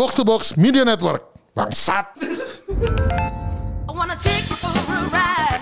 Box 0.00 0.16
to 0.16 0.24
Box 0.24 0.56
Media 0.56 0.80
Network. 0.80 1.28
Bangsat. 1.52 2.16
I 2.16 3.92
wanna 3.92 4.16
take 4.16 4.48
you 4.48 4.56
for 4.56 4.72
a 4.72 4.96
ride. 5.12 5.60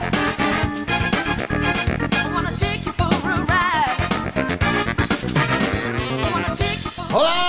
Hola, 7.11 7.43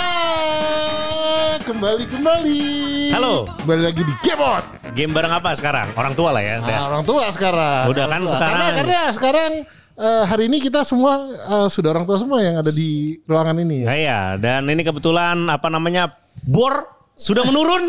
kembali 1.62 2.10
kembali. 2.10 2.62
Halo. 3.14 3.46
Kembali 3.62 3.82
lagi 3.86 4.02
di 4.02 4.14
Game 4.26 4.42
On. 4.42 4.64
Game 4.98 5.14
bareng 5.14 5.30
apa 5.30 5.54
sekarang? 5.54 5.94
Orang 5.94 6.18
tua 6.18 6.34
lah 6.34 6.42
ya. 6.42 6.58
Nah, 6.58 6.90
orang 6.90 7.06
tua 7.06 7.30
sekarang. 7.30 7.94
Udah 7.94 8.10
Orang 8.10 8.18
kan 8.18 8.21
tua. 8.26 8.34
sekarang. 8.34 8.58
Karena, 8.58 8.74
karena 8.74 9.00
sekarang 9.14 9.52
eh, 9.94 10.24
hari 10.26 10.50
ini 10.50 10.58
kita 10.58 10.82
semua 10.82 11.38
eh, 11.38 11.68
sudah 11.70 11.94
orang 11.94 12.10
tua 12.10 12.18
semua 12.18 12.42
yang 12.42 12.58
ada 12.58 12.74
di 12.74 13.21
ruangan 13.30 13.62
ini 13.62 13.86
ya. 13.86 13.88
Nah, 13.94 13.98
iya, 14.02 14.21
dan 14.42 14.66
ini 14.66 14.82
kebetulan 14.82 15.38
apa 15.54 15.70
namanya 15.70 16.18
bor 16.44 16.88
sudah 17.20 17.44
menurun. 17.44 17.84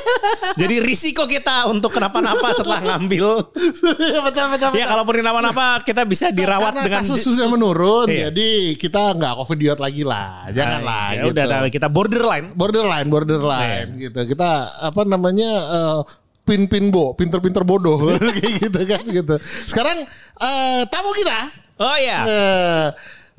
Jadi 0.60 0.84
risiko 0.84 1.24
kita 1.24 1.64
untuk 1.64 1.96
kenapa-napa 1.96 2.52
setelah 2.52 2.84
ngambil. 2.84 3.48
Iya, 3.96 4.20
betul 4.20 4.46
betul. 4.52 4.70
ya 4.76 4.84
kalaupun 4.84 5.16
kenapa-napa 5.16 5.80
kita 5.80 6.04
bisa 6.04 6.28
dirawat 6.28 6.76
Karena 6.76 6.84
dengan 6.84 7.00
kasus 7.00 7.24
sudah 7.24 7.48
menurun, 7.48 8.04
Iya. 8.12 8.28
jadi 8.28 8.48
kita 8.76 9.16
nggak 9.16 9.32
covidiot 9.32 9.80
lagi 9.80 10.04
lah, 10.04 10.52
janganlah. 10.52 11.08
Ya 11.16 11.24
gitu. 11.24 11.32
udah 11.32 11.44
kita 11.72 11.88
borderline. 11.88 12.52
borderline, 12.52 13.08
borderline 13.08 13.88
Iya. 13.96 14.12
gitu. 14.12 14.36
Kita 14.36 14.50
apa 14.84 15.02
namanya 15.08 15.50
eh, 15.72 16.00
pin-pin 16.44 16.92
bo, 16.92 17.16
pinter-pinter 17.16 17.64
bodoh 17.64 17.96
kayak 18.36 18.52
gitu 18.60 18.80
kan 18.84 19.02
gitu. 19.08 19.34
Sekarang 19.66 20.04
eh, 20.36 20.82
tamu 20.92 21.16
kita 21.16 21.38
Oh 21.80 21.96
iya. 21.96 22.20
eh, 22.28 22.86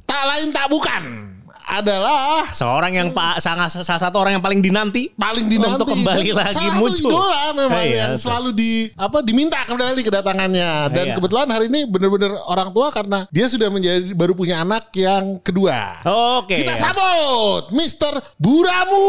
tak 0.02 0.24
lain 0.34 0.50
tak 0.50 0.66
bukan 0.66 1.37
adalah 1.68 2.48
Seorang 2.56 2.96
yang 2.96 3.08
pak 3.12 3.44
sangat 3.44 3.68
salah 3.76 4.00
satu 4.00 4.24
orang 4.24 4.40
yang 4.40 4.44
paling 4.44 4.64
dinanti 4.64 5.12
paling 5.14 5.52
dinanti 5.52 5.76
untuk 5.76 5.92
kembali 5.92 6.32
dan 6.32 6.48
lagi 6.48 6.56
salah 6.56 6.80
muncul. 6.80 7.12
idola 7.12 7.44
memang 7.52 7.84
Iya, 7.84 7.96
yang 8.00 8.14
selalu 8.16 8.50
di 8.56 8.72
apa 8.96 9.20
diminta 9.20 9.60
kembali 9.68 10.00
kedatangannya 10.00 10.70
dan 10.90 11.06
Iya. 11.12 11.16
kebetulan 11.20 11.48
hari 11.52 11.68
ini 11.68 11.84
benar-benar 11.86 12.40
orang 12.48 12.72
tua 12.72 12.88
karena 12.90 13.28
dia 13.28 13.46
sudah 13.46 13.68
menjadi 13.68 14.16
baru 14.16 14.32
punya 14.32 14.64
anak 14.64 14.88
yang 14.96 15.44
kedua. 15.44 16.02
Oke. 16.40 16.64
Kita 16.64 16.74
sambut 16.74 17.68
Mr. 17.70 18.16
Buramu. 18.40 19.06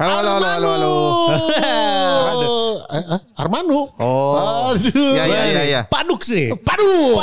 Halo, 0.00 0.30
halo, 0.40 0.48
halo, 0.48 0.68
halo, 0.72 0.72
halo. 0.72 0.96
Armanu. 2.16 2.56
Eh, 2.88 3.04
eh, 3.04 3.20
Armanu. 3.36 3.80
Oh. 4.00 4.72
Aduh. 4.72 5.12
Ya, 5.12 5.24
ya, 5.28 5.42
ya, 5.44 5.62
ya. 5.68 5.80
Paduk 5.84 6.24
sih. 6.24 6.48
Padu. 6.64 7.20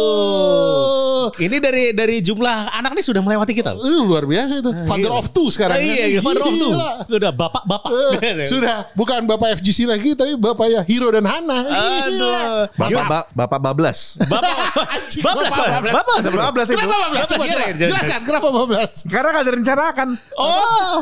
Paduk. 0.00 1.32
Ini 1.40 1.56
dari 1.58 1.84
dari 1.90 2.20
jumlah 2.20 2.70
anak 2.72 2.94
nih 2.94 3.04
sudah 3.04 3.20
melewati 3.20 3.52
kita. 3.52 3.74
Uh, 3.80 4.00
luar 4.04 4.24
biasa 4.24 4.52
itu. 4.58 4.70
Father 4.84 5.08
Gila. 5.08 5.18
of 5.18 5.26
two 5.30 5.48
sekarang. 5.48 5.76
Ah, 5.76 5.82
iya, 5.82 6.06
iya, 6.08 6.20
father 6.20 6.42
of 6.42 6.52
two. 6.52 6.70
Gila. 6.70 6.90
Udah 7.08 7.32
bapak-bapak. 7.32 7.90
Eh, 8.20 8.46
sudah 8.52 8.76
bukan 8.92 9.24
bapak 9.24 9.56
FGC 9.56 9.84
lagi 9.84 10.12
tapi 10.12 10.36
bapaknya 10.36 10.84
Hiro 10.84 11.08
dan 11.08 11.24
Hana. 11.24 11.58
Gila. 12.06 12.06
Aduh. 12.06 12.68
Bapak, 12.76 13.04
ba, 13.06 13.18
bapak 13.34 13.58
bablas. 13.60 14.20
Bapak, 14.22 14.54
Anjing, 14.86 15.22
bablas, 15.26 15.50
bapak, 15.50 15.66
bapak, 15.66 15.92
bablas. 15.92 15.92
bapak, 15.92 16.16
Kenapa 16.20 16.44
bablas 16.46 16.68
itu? 16.68 16.78
Coba, 16.78 16.94
iya, 16.94 17.24
coba. 17.26 17.44
iya, 17.44 17.56
iya. 17.66 17.86
Jelaskan 17.88 18.20
kenapa 18.22 18.48
bablas? 18.48 18.92
Karena 19.06 19.28
gak 19.32 19.46
direncanakan. 19.46 20.08
Oh, 20.36 20.96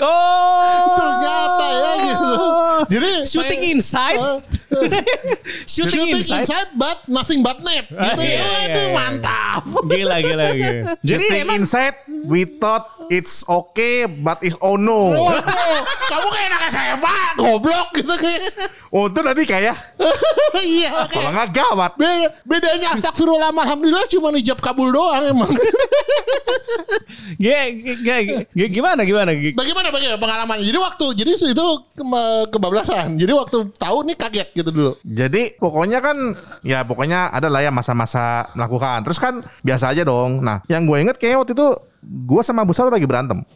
oh, 0.00 0.86
Ternyata 0.98 1.66
ya 1.66 1.92
gitu. 2.00 2.34
Jadi 2.88 3.10
shooting 3.26 3.60
saya- 3.60 3.72
inside, 3.74 4.20
Eh, 4.20 4.38
shooting, 5.66 5.90
shooting 5.90 6.16
inside. 6.18 6.46
inside 6.46 6.68
but 6.74 7.02
nothing 7.06 7.40
but 7.40 7.58
net. 7.60 7.86
Ah, 7.90 8.14
Gitu. 8.14 8.22
iya, 8.22 8.38
iya, 8.38 8.64
Aduh 8.70 8.86
iya. 8.86 8.94
mantap. 8.94 9.62
Gila, 9.84 10.16
gila, 10.20 10.44
gila. 10.52 10.78
Jadi 11.08 11.26
Shooting 11.26 11.42
emang 11.42 11.56
inside, 11.60 11.96
we 12.24 12.46
thought 12.46 12.86
it's 13.08 13.42
okay, 13.46 14.06
but 14.06 14.38
it's 14.40 14.54
oh 14.58 14.74
no. 14.74 15.14
Waduh, 15.14 15.78
kamu 16.06 16.26
kayak 16.28 16.48
anak 16.48 16.62
SMA, 16.70 17.18
goblok 17.36 17.88
gitu 17.94 18.14
kayak. 18.14 18.42
Untung 18.90 19.22
tadi 19.22 19.46
kayak, 19.46 19.78
Iya. 20.66 21.06
kalau 21.14 21.30
nggak 21.30 21.50
gawat. 21.54 21.94
Beda, 21.94 22.26
bedanya 22.42 22.90
astagfirullah 22.90 23.54
alhamdulillah 23.54 24.02
cuma 24.10 24.34
ijab 24.34 24.58
kabul 24.58 24.90
doang 24.90 25.30
emang. 25.30 25.46
Gimana 28.50 29.06
gimana? 29.06 29.30
Bagaimana 29.30 29.88
bagaimana 29.94 30.18
pengalamannya? 30.18 30.66
Jadi 30.66 30.78
waktu 30.82 31.06
jadi 31.22 31.30
itu 31.38 31.66
ke- 31.94 32.46
kebablasan. 32.50 33.14
Jadi 33.14 33.30
waktu 33.30 33.70
tahu 33.78 33.98
nih 34.10 34.16
kaget 34.18 34.48
gitu 34.58 34.70
dulu. 34.74 34.92
Jadi 35.06 35.54
pokoknya 35.56 36.02
kan, 36.02 36.16
ya 36.66 36.82
pokoknya 36.82 37.30
ada 37.30 37.46
lah 37.46 37.62
ya 37.62 37.70
masa-masa 37.70 38.50
melakukan. 38.58 39.06
Terus 39.06 39.22
kan 39.22 39.38
biasa 39.62 39.94
aja 39.94 40.02
dong. 40.02 40.42
Nah, 40.42 40.66
yang 40.66 40.82
gue 40.82 40.98
inget 40.98 41.14
kayaknya 41.14 41.46
waktu 41.46 41.54
itu 41.54 41.68
gue 42.02 42.42
sama 42.42 42.66
Busa 42.66 42.90
lagi 42.90 43.06
berantem. 43.06 43.46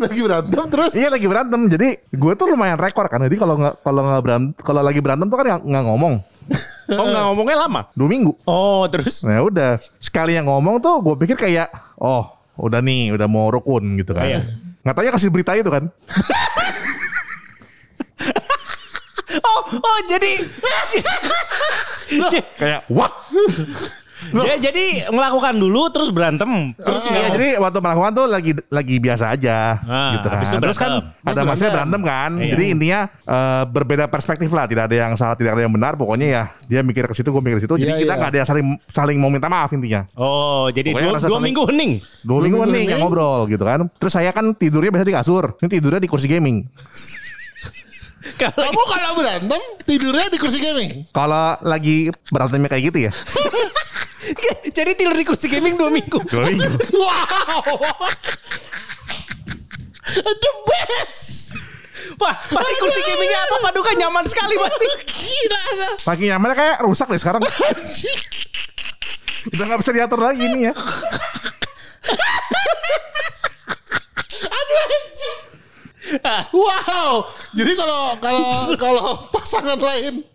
Lagi 0.00 0.20
berantem 0.20 0.62
terus 0.66 0.90
Iya 0.92 1.08
lagi 1.08 1.24
berantem. 1.24 1.60
Jadi 1.68 1.88
gue 2.08 2.32
tuh 2.34 2.46
lumayan 2.48 2.76
rekor 2.76 3.04
kan. 3.06 3.20
Jadi 3.20 3.36
kalau 3.36 3.54
nggak 3.54 3.74
kalau 3.80 4.00
nggak 4.02 4.22
berantem 4.24 4.50
kalau 4.56 4.80
lagi 4.80 4.98
berantem 4.98 5.26
tuh 5.28 5.36
kan 5.36 5.44
nggak- 5.46 5.64
nggak 5.64 5.84
ngomong. 5.86 6.14
Oh 6.90 7.06
nggak 7.06 7.22
ngomongnya 7.22 7.56
lama? 7.60 7.80
Dua 7.94 8.08
minggu. 8.08 8.32
Oh 8.42 8.82
terus? 8.90 9.22
Nah 9.22 9.38
udah 9.40 9.78
sekali 9.96 10.34
yang 10.34 10.44
ngomong 10.44 10.80
tuh 10.80 10.98
gue 10.98 11.14
pikir 11.16 11.36
kayak 11.38 11.70
oh 11.96 12.26
udah 12.58 12.82
nih 12.82 13.14
udah 13.14 13.26
mau 13.30 13.46
rukun 13.46 13.94
gitu 13.94 14.10
kan. 14.10 14.26
Iya. 14.26 14.40
Nggak 14.82 14.94
taunya 14.96 15.12
kasih 15.14 15.30
berita 15.30 15.52
itu 15.54 15.70
kan. 15.70 15.86
Oh 19.30 19.62
oh 19.78 19.98
jadi 20.10 20.42
Kayak 22.60 22.82
what? 22.90 23.14
J- 24.20 24.60
jadi 24.62 24.84
melakukan 25.08 25.54
dulu 25.54 25.88
terus 25.88 26.08
berantem 26.08 26.76
terus 26.76 27.02
Iya 27.02 27.10
nggak- 27.18 27.32
jadi 27.32 27.48
waktu 27.56 27.78
melakukan 27.78 28.10
tuh 28.12 28.26
lagi 28.26 28.52
lagi 28.68 28.96
biasa 28.96 29.24
aja 29.30 29.80
Ah, 29.80 30.12
gitu 30.14 30.26
kan. 30.26 30.36
habis 30.36 30.48
itu 30.48 30.60
Terus 30.60 30.76
kan 30.76 30.90
berantem. 31.00 31.30
ada 31.30 31.40
masanya 31.42 31.70
berantem. 31.72 32.00
kan. 32.02 32.30
Iya. 32.36 32.50
Jadi 32.50 32.64
intinya 32.68 33.00
eh, 33.08 33.62
berbeda 33.66 34.04
perspektif 34.06 34.50
lah. 34.50 34.64
Tidak 34.64 34.84
ada 34.84 34.96
yang 34.98 35.12
salah, 35.14 35.34
tidak 35.34 35.52
ada 35.52 35.62
yang 35.62 35.72
benar. 35.72 35.94
Pokoknya 35.94 36.26
ya 36.28 36.42
dia 36.64 36.80
mikir 36.80 37.04
ke 37.04 37.14
situ, 37.14 37.28
gue 37.28 37.40
mikir 37.40 37.56
ke 37.56 37.64
situ. 37.64 37.74
Jadi 37.76 37.90
Iya, 37.90 37.98
kita 37.98 38.06
iya. 38.06 38.18
nggak 38.18 38.30
ada 38.30 38.38
yang 38.38 38.48
saling 38.48 38.66
saling 38.86 39.16
mau 39.16 39.28
minta 39.28 39.46
maaf 39.46 39.70
intinya. 39.70 40.04
Oh 40.14 40.68
jadi 40.68 40.92
Pokoknya 40.92 41.08
dua, 41.08 41.18
dua 41.18 41.24
saling- 41.30 41.44
minggu 41.46 41.62
hening. 41.66 41.92
Dua 42.20 42.38
minggu 42.38 42.58
ini. 42.66 42.80
yang 42.86 43.00
ngobrol 43.00 43.46
gitu 43.46 43.62
kan. 43.62 43.88
Terus 43.96 44.12
saya 44.12 44.30
kan 44.30 44.52
tidurnya 44.52 44.90
biasa 44.90 45.02
di 45.02 45.14
kasur. 45.14 45.44
Ini 45.56 45.68
tidurnya 45.70 45.98
di 45.98 46.06
kursi 46.06 46.26
gaming. 46.26 46.68
Kalau 48.32 48.52
kamu 48.54 48.82
kalau 48.86 49.10
berantem 49.14 49.60
tidurnya 49.82 50.28
di 50.28 50.36
kursi 50.36 50.58
gaming. 50.58 51.08
Kalau 51.10 51.56
lagi 51.62 51.96
berantemnya 52.26 52.68
kayak 52.68 52.84
gitu 52.86 52.98
ya. 53.02 53.12
jadi 54.76 54.90
tidur 54.94 55.14
di 55.14 55.24
kursi 55.26 55.46
gaming 55.50 55.76
dua 55.76 55.90
minggu. 55.90 56.18
Dua 56.30 56.46
minggu. 56.46 56.68
Wow. 56.94 57.78
The 60.20 60.52
best. 60.66 61.54
Wah 62.18 62.34
pasti 62.34 62.74
kursi 62.82 63.00
gamingnya 63.06 63.38
apa 63.46 63.56
paduka 63.70 63.94
nyaman 63.94 64.26
sekali 64.26 64.58
pasti. 64.58 64.86
Gila. 65.06 65.62
Saking 66.02 66.28
nyamannya 66.34 66.56
kayak 66.58 66.76
rusak 66.82 67.06
deh 67.08 67.20
sekarang. 67.20 67.40
Udah 69.54 69.64
nggak 69.70 69.80
bisa 69.80 69.92
diatur 69.94 70.20
lagi 70.20 70.42
ini 70.42 70.68
ya. 70.68 70.74
Aduh 74.50 74.78
anjing. 74.84 75.38
Wow. 76.50 77.30
Jadi 77.54 77.72
kalau 77.78 78.18
kalau 78.18 78.74
kalau 78.76 79.30
pasangan 79.30 79.78
lain 79.78 80.26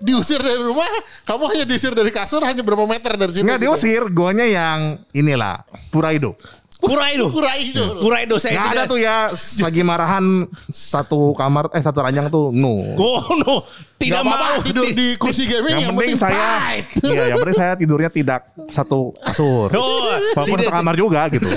diusir 0.00 0.40
dari 0.42 0.60
rumah, 0.60 0.88
kamu 1.24 1.42
hanya 1.52 1.64
diusir 1.64 1.92
dari 1.94 2.10
kasur 2.10 2.42
hanya 2.42 2.62
berapa 2.62 2.84
meter 2.86 3.14
dari 3.16 3.32
situ? 3.32 3.44
Nggak 3.46 3.60
gitu? 3.60 3.66
diusir. 3.72 4.02
Guanya 4.10 4.46
yang 4.46 5.02
inilah. 5.14 5.64
Puraido. 5.90 6.34
Puraido. 6.82 7.30
Puraido. 7.30 7.84
Puraido 8.02 8.34
saya 8.42 8.58
Nggak 8.58 8.70
ada 8.74 8.82
tuh 8.90 8.98
ya 8.98 9.30
lagi 9.62 9.86
marahan 9.86 10.50
satu 10.74 11.30
kamar 11.38 11.70
eh 11.78 11.78
satu 11.78 12.02
ranjang 12.02 12.26
tuh 12.26 12.50
no. 12.50 12.98
Oh 12.98 13.38
no, 13.38 13.62
tidak 14.02 14.26
mau 14.26 14.58
tidur 14.66 14.90
di 14.90 15.14
kursi 15.14 15.46
gaming 15.46 15.78
Yang 15.78 15.94
penting 15.94 16.18
saya 16.18 16.34
pride. 16.34 16.88
Iya, 17.06 17.22
yang 17.30 17.38
penting 17.38 17.58
saya 17.62 17.72
tidurnya 17.78 18.10
tidak 18.10 18.50
satu 18.66 19.14
kasur. 19.14 19.70
Oh, 19.78 20.10
Walaupun 20.34 20.58
satu 20.58 20.72
kamar 20.74 20.94
juga 20.98 21.30
gitu. 21.30 21.46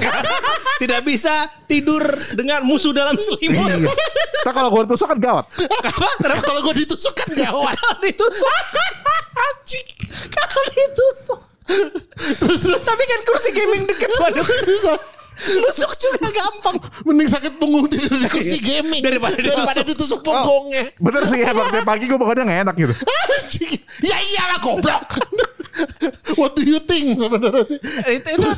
tidak 0.81 0.99
bisa 1.07 1.47
tidur 1.65 2.03
dengan 2.35 2.63
musuh 2.67 2.91
dalam 2.91 3.15
selimut. 3.15 3.69
Iya. 3.69 3.91
Nah 4.45 4.53
kalau 4.53 4.69
gue 4.71 4.83
tusuk 4.93 5.07
kan 5.09 5.19
gawat. 5.19 5.45
Kenapa 6.21 6.41
kalau 6.43 6.61
gue 6.65 6.85
ditusuk 6.85 7.13
kan 7.15 7.29
gawat. 7.33 7.73
Kalau 7.75 7.97
ditusuk, 8.03 8.53
anjing. 9.35 9.87
Kalau 10.29 10.61
ditusuk. 10.71 11.39
Terus 12.45 12.59
terus 12.61 12.81
Tapi 12.85 13.03
kan 13.09 13.19
kursi 13.25 13.49
gaming 13.55 13.89
deket 13.89 14.11
waduh. 14.21 14.45
Nusuk 15.35 15.91
juga 15.99 16.31
gampang. 16.31 16.79
mending 17.03 17.27
sakit 17.27 17.59
punggung 17.59 17.91
tidur 17.91 18.15
di 18.15 18.27
kursi 18.31 18.55
gaming 18.63 19.03
Iya. 19.03 19.11
Daripada 19.11 19.35
ditusuk. 19.35 19.57
daripada 19.59 19.81
ditusuk 19.83 20.19
punggungnya. 20.23 20.83
Bener 20.95 21.21
sih 21.27 21.39
ya, 21.43 21.51
waktu 21.51 21.83
pagi 21.83 22.05
gue 22.07 22.15
bangunnya 22.15 22.43
gak 22.47 22.59
enak 22.69 22.75
gitu. 22.79 22.93
Ya 24.03 24.15
iyalah 24.15 24.59
goblok. 24.63 25.03
What 26.39 26.55
do 26.57 26.63
you 26.63 26.79
think 26.83 27.19
sebenarnya 27.19 27.63
sih? 27.67 27.79
itu 28.11 28.27
itu 28.35 28.49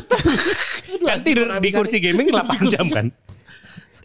kan 1.10 1.20
tidur 1.22 1.46
di 1.60 1.70
kursi 1.74 1.98
gaming 2.02 2.30
8 2.32 2.74
jam 2.74 2.88
kan. 2.90 3.08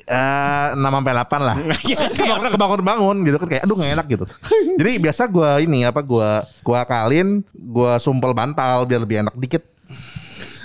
Eh, 0.02 0.68
6 0.74 0.82
sampai 0.82 1.12
8 1.14 1.40
lah. 1.40 1.56
Iya, 1.88 1.96
Kebangun 2.10 2.50
kebangun 2.52 2.82
bangun 2.82 3.16
gitu 3.24 3.36
kan 3.38 3.48
kayak 3.48 3.62
aduh 3.64 3.76
gak 3.78 3.92
enak 3.94 4.06
gitu. 4.10 4.24
Jadi 4.78 4.90
biasa 4.98 5.22
gue 5.30 5.50
ini 5.64 5.86
apa 5.86 6.00
gue 6.02 6.30
gua 6.66 6.78
akalin 6.82 7.40
gue 7.54 7.92
sumpel 8.02 8.34
bantal 8.34 8.84
biar 8.84 9.00
lebih 9.02 9.22
enak 9.26 9.34
dikit. 9.38 9.62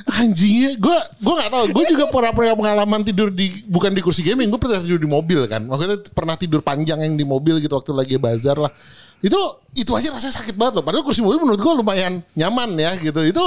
Anjingnya, 0.08 0.80
gue 0.80 0.98
gue 1.20 1.34
nggak 1.36 1.52
tahu. 1.52 1.66
Gue 1.76 1.86
juga 1.88 2.06
pernah 2.08 2.32
punya 2.32 2.54
pengalaman 2.56 3.04
tidur 3.04 3.28
di 3.28 3.52
bukan 3.64 3.92
di 3.92 4.00
kursi 4.00 4.24
gaming, 4.24 4.48
gue 4.48 4.56
pernah 4.56 4.80
tidur 4.80 4.98
di 4.98 5.06
mobil 5.06 5.44
kan. 5.46 5.68
Waktu 5.68 5.84
itu 5.84 5.96
pernah 6.12 6.36
tidur 6.36 6.64
panjang 6.64 7.04
yang 7.04 7.14
di 7.14 7.28
mobil 7.28 7.60
gitu 7.60 7.76
waktu 7.76 7.92
lagi 7.92 8.16
bazar 8.16 8.56
lah. 8.56 8.72
Itu 9.20 9.36
itu 9.74 9.92
aja 9.92 10.14
rasanya 10.14 10.36
sakit 10.40 10.56
banget 10.56 10.80
loh. 10.80 10.86
Padahal 10.88 11.04
kursi 11.04 11.20
mobil 11.20 11.44
menurut 11.44 11.60
gue 11.60 11.74
lumayan 11.76 12.24
nyaman 12.34 12.72
ya 12.76 12.96
gitu. 12.96 13.20
Itu 13.20 13.44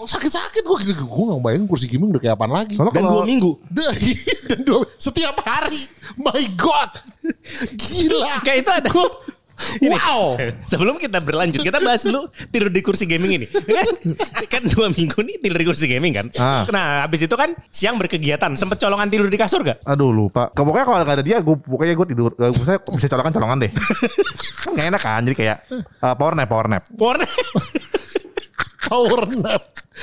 sakit-sakit 0.00 0.62
gue 0.64 0.76
gitu. 0.88 1.02
Gue 1.04 1.24
nggak 1.28 1.40
bayangin 1.44 1.66
kursi 1.68 1.86
gaming 1.86 2.10
udah 2.10 2.22
kayak 2.22 2.34
apaan 2.34 2.52
lagi. 2.52 2.74
Soalnya 2.74 2.94
Dan 2.96 3.04
kalau- 3.04 3.14
dua 3.20 3.24
minggu. 3.28 3.50
Dan, 3.70 3.92
dan 4.50 4.58
dua, 4.64 4.80
setiap 4.96 5.36
hari. 5.46 5.84
My 6.18 6.42
God. 6.58 6.90
Gila. 7.86 8.40
Kayak 8.42 8.58
itu 8.64 8.70
ada. 8.72 8.88
Gua- 8.90 9.14
Ini, 9.80 9.92
wow. 9.92 10.36
Sebelum 10.66 10.96
kita 10.96 11.20
berlanjut, 11.20 11.60
kita 11.60 11.78
bahas 11.80 12.02
dulu 12.04 12.28
tidur 12.50 12.68
di 12.72 12.80
kursi 12.80 13.04
gaming 13.04 13.42
ini. 13.42 13.46
Kan, 13.46 13.86
kan 14.48 14.62
dua 14.66 14.90
minggu 14.90 15.18
nih 15.20 15.36
tidur 15.40 15.58
di 15.58 15.66
kursi 15.66 15.86
gaming 15.86 16.12
kan. 16.16 16.26
Ah. 16.36 16.64
Nah 16.68 17.06
habis 17.06 17.24
itu 17.24 17.34
kan 17.36 17.54
siang 17.70 17.96
berkegiatan. 18.00 18.52
Sempet 18.56 18.80
colongan 18.80 19.08
tidur 19.08 19.28
di 19.28 19.38
kasur 19.38 19.62
gak? 19.62 19.84
Aduh 19.86 20.10
lupa. 20.10 20.50
Pokoknya 20.50 20.84
kalau 20.86 20.96
nggak 21.00 21.16
ada 21.20 21.24
dia, 21.24 21.38
gue 21.40 21.56
pokoknya 21.56 21.94
gue 21.94 22.06
tidur. 22.12 22.30
Uh, 22.36 22.52
misalnya 22.52 22.80
bisa 22.82 23.06
colongan 23.08 23.32
colongan 23.32 23.56
deh. 23.68 23.72
kan 24.64 24.70
gak 24.76 24.86
enak 24.90 25.02
kan. 25.02 25.20
Jadi 25.24 25.36
kayak 25.36 25.56
uh, 26.02 26.14
power 26.16 26.34
nap, 26.34 26.48
power 26.48 26.66
nap. 26.66 26.82
Warna. 26.96 27.26
Power 28.90 29.22
nap. 29.38 29.62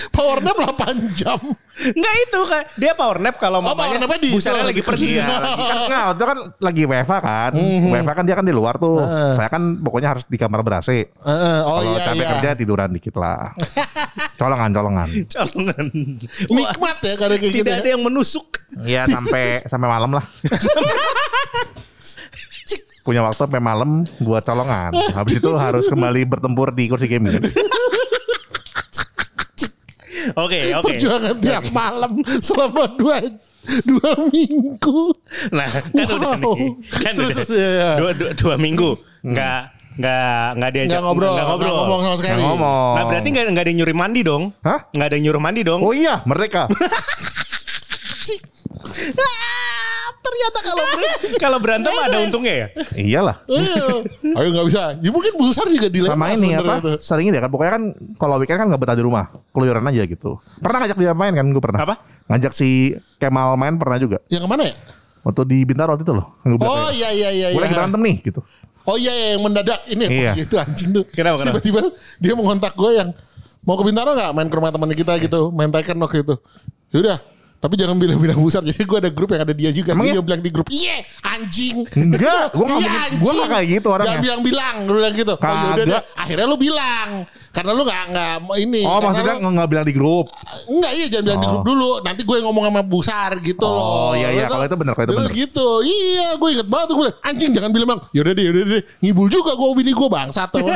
Power 0.09 0.39
nap 0.39 0.55
8 0.55 1.11
jam. 1.13 1.35
Enggak 1.77 2.15
itu 2.23 2.39
kan. 2.41 2.63
Dia 2.73 2.95
power 2.95 3.19
nap 3.19 3.35
kalau 3.35 3.59
Oh, 3.59 3.67
power 3.67 3.75
mamanya 3.75 4.07
napnya 4.07 4.19
di- 4.23 4.31
busanya 4.31 4.63
lagi 4.63 4.79
pergi. 4.79 5.19
Iya. 5.19 5.27
Lagi 5.27 5.59
kan 5.61 5.77
nggak, 5.83 6.03
waktu 6.03 6.15
itu 6.15 6.25
kan 6.25 6.37
lagi 6.57 6.83
WFA 6.85 7.17
kan. 7.19 7.51
WFA 7.91 8.13
kan 8.15 8.23
dia 8.23 8.35
kan 8.35 8.45
di 8.47 8.55
luar 8.55 8.79
tuh. 8.79 9.03
Saya 9.35 9.51
kan 9.51 9.75
pokoknya 9.77 10.15
harus 10.15 10.23
di 10.23 10.39
kamar 10.39 10.63
ber 10.63 10.79
AC. 10.79 10.89
Eh, 10.89 11.03
eh, 11.03 11.59
oh 11.61 11.77
Kalau 11.77 11.91
iya 11.93 11.99
capek 12.01 12.15
iya. 12.17 12.29
kerja 12.31 12.49
tiduran 12.55 12.89
dikit 12.89 13.15
lah. 13.19 13.51
colongan, 14.41 14.71
colongan. 14.71 15.07
Colongan. 15.27 15.85
Nikmat 16.55 16.97
ya 17.03 17.13
kalau 17.15 17.35
kayak 17.35 17.51
gitu. 17.51 17.67
Tidak 17.67 17.75
ya. 17.75 17.81
ada 17.83 17.89
yang 17.91 18.01
menusuk. 18.01 18.47
Iya 18.81 19.03
sampai 19.05 19.67
sampai 19.67 19.87
malam 19.87 20.15
lah. 20.15 20.25
Punya 23.01 23.23
waktu 23.23 23.39
sampai 23.39 23.63
malam 23.63 24.03
buat 24.19 24.43
colongan. 24.43 24.91
Habis 25.15 25.39
itu 25.39 25.47
harus 25.55 25.87
kembali 25.87 26.27
bertempur 26.27 26.75
di 26.75 26.91
kursi 26.91 27.07
gaming. 27.07 27.39
Oke, 30.33 30.59
oke. 30.73 30.83
Perjuangan 30.89 31.35
tiap 31.37 31.63
malam 31.71 32.11
selama 32.39 32.83
dua 32.93 33.17
dua 33.83 34.11
minggu. 34.27 34.99
Nah, 35.51 35.67
kan 35.67 36.07
udah 36.07 36.31
Wow. 36.35 36.55
nih. 36.55 36.69
Kan 36.97 37.11
Terus, 37.13 37.29
udah. 37.29 37.37
terus, 37.43 37.49
iya, 37.53 37.69
iya. 37.69 37.89
Dua, 37.95 38.11
dua, 38.11 38.29
dua 38.33 38.55
minggu. 38.55 38.89
Enggak 39.21 39.61
enggak 39.97 40.45
enggak 40.53 40.71
diajak 40.71 40.89
Nggak 40.93 41.03
ngobrol, 41.03 41.31
nggak 41.33 41.47
ngobrol. 41.47 41.67
nggak 41.67 41.79
ngomong 41.81 42.01
sama 42.01 42.15
sekali. 42.15 42.31
Nggak 42.33 42.47
ngomong. 42.47 42.93
Nah, 42.93 43.03
berarti 43.05 43.27
enggak 43.27 43.45
enggak 43.45 43.63
ada 43.63 43.69
yang 43.69 43.79
nyuruh 43.79 43.97
mandi 43.97 44.21
dong? 44.21 44.43
Hah? 44.61 44.79
Enggak 44.93 45.07
ada 45.07 45.15
yang 45.15 45.25
nyuruh 45.25 45.41
mandi 45.41 45.61
dong? 45.63 45.79
Oh 45.81 45.93
iya, 45.93 46.15
mereka. 46.23 46.61
Ah, 48.97 50.05
ternyata 50.19 50.59
kalau 50.63 50.83
ber- 50.83 51.21
kalau 51.43 51.57
berantem 51.59 51.93
ada 51.93 52.17
untungnya 52.19 52.53
ya. 52.55 52.67
Iyalah. 52.95 53.35
Iya. 53.45 53.85
Ayo 54.33 54.47
nggak 54.51 54.65
bisa. 54.67 54.81
Ya 54.97 55.09
mungkin 55.09 55.31
besar 55.37 55.65
juga 55.67 55.87
dilema 55.87 56.13
Sama 56.17 56.33
ini 56.33 56.49
apa? 56.53 56.73
tuh. 56.81 56.97
Sering 56.97 57.29
ini 57.29 57.37
ya 57.37 57.45
kan. 57.45 57.51
Pokoknya 57.53 57.73
kan 57.73 57.83
kalau 58.17 58.35
weekend 58.37 58.57
kan 58.57 58.67
nggak 58.67 58.81
betah 58.81 58.97
di 58.97 59.05
rumah. 59.05 59.25
Keluyuran 59.57 59.89
aja 59.89 60.05
gitu. 60.05 60.37
Pernah 60.61 60.85
ngajak 60.85 60.97
dia 61.01 61.17
main 61.17 61.33
kan? 61.33 61.49
Gue 61.49 61.63
pernah. 61.65 61.81
Apa? 61.81 61.97
Ngajak 62.29 62.53
si 62.53 62.93
Kemal 63.17 63.57
main 63.57 63.73
pernah 63.81 63.97
juga. 63.97 64.21
Yang 64.29 64.45
ke 64.45 64.49
mana 64.53 64.69
ya? 64.69 64.77
Waktu 65.25 65.41
di 65.49 65.57
Bintaro 65.65 65.97
waktu 65.97 66.05
itu 66.05 66.13
loh. 66.13 66.37
Oh 66.61 66.93
iya 66.93 67.09
iya 67.09 67.29
iya. 67.33 67.47
Gue 67.49 67.65
lagi 67.65 67.73
iya. 67.73 67.81
berantem 67.81 68.01
nih 68.05 68.15
gitu. 68.21 68.45
Oh 68.85 68.95
iya 69.01 69.11
iya, 69.11 69.27
yang 69.33 69.41
mendadak 69.41 69.81
ini. 69.89 70.05
Iya. 70.05 70.31
Oh, 70.37 70.43
itu 70.45 70.55
anjing 70.61 70.89
tuh. 70.93 71.03
Kenapa, 71.09 71.41
kenapa? 71.41 71.57
Tiba-tiba 71.57 71.89
dia 72.21 72.33
mengontak 72.37 72.77
gue 72.77 72.91
yang 73.01 73.09
mau 73.65 73.75
ke 73.75 73.83
Bintaro 73.83 74.13
nggak 74.13 74.31
main 74.31 74.47
ke 74.47 74.55
rumah 74.55 74.71
teman 74.71 74.93
kita 74.93 75.17
gitu, 75.19 75.49
main 75.49 75.73
Tekken 75.73 75.97
waktu 75.99 76.21
itu. 76.21 76.37
Yaudah, 76.95 77.17
tapi 77.57 77.73
jangan 77.73 77.97
bilang-bilang 77.97 78.37
besar. 78.37 78.61
Jadi 78.61 78.85
gue 78.85 78.97
ada 79.01 79.09
grup 79.09 79.33
yang 79.33 79.41
ada 79.41 79.49
dia 79.51 79.73
juga. 79.73 79.97
Emang 79.97 80.05
dia 80.05 80.17
ya? 80.17 80.21
bilang 80.21 80.41
di 80.41 80.51
grup, 80.53 80.67
iya 80.69 81.01
anjing. 81.25 81.89
Enggak, 81.89 82.53
gue 82.53 82.63
nggak 82.63 82.79
Iya, 82.79 83.01
gue 83.17 83.31
anjing. 83.33 83.49
kayak 83.49 83.67
gitu 83.73 83.87
orangnya. 83.89 84.07
Jangan 84.13 84.23
bilang-bilang, 84.23 84.75
gue 84.85 84.95
bilang 84.95 85.13
gitu. 85.15 85.33
Oh, 85.33 85.41
yaudah 85.41 85.75
Kagak. 85.75 86.03
Akhirnya 86.13 86.45
lu 86.45 86.57
bilang, 86.57 87.09
karena 87.49 87.71
lu 87.73 87.81
nggak 87.81 88.03
nggak 88.13 88.33
ini. 88.61 88.81
Oh 88.85 88.99
maksudnya 88.99 89.35
lu- 89.35 89.53
nggak 89.57 89.69
bilang 89.69 89.85
di 89.85 89.93
grup. 89.93 90.25
Enggak 90.69 90.91
iya 90.93 91.05
jangan 91.09 91.25
bilang 91.25 91.39
di 91.39 91.47
Oh. 91.47 91.51
grup 91.57 91.65
dulu. 91.65 91.91
Nanti 92.05 92.21
gue 92.21 92.37
ngomong 92.39 92.63
sama 92.69 92.81
Busar 92.83 93.31
gitu 93.41 93.65
Oh, 93.65 93.73
loh. 93.73 94.11
iya, 94.13 94.27
iya. 94.31 94.45
Lu 94.45 94.53
Kalau 94.53 94.65
itu 94.65 94.77
benar, 94.77 94.93
kalau 94.93 95.05
itu 95.05 95.13
benar. 95.17 95.31
Gitu. 95.33 95.67
Iya 95.81 96.27
gue 96.37 96.49
inget 96.53 96.67
banget 96.67 96.85
tuh. 96.87 96.95
Gue 96.95 97.03
bilang, 97.09 97.17
anjing 97.23 97.51
jangan 97.51 97.69
bilang 97.73 97.87
bang. 97.89 98.01
Yaudah 98.13 98.33
deh 98.33 98.43
yaudah 98.45 98.63
deh. 98.69 98.83
Ngibul 99.01 99.27
juga 99.27 99.51
gue 99.53 99.67
bini 99.75 99.91
gue 99.91 100.07
bangsat 100.07 100.49
tuh. 100.53 100.61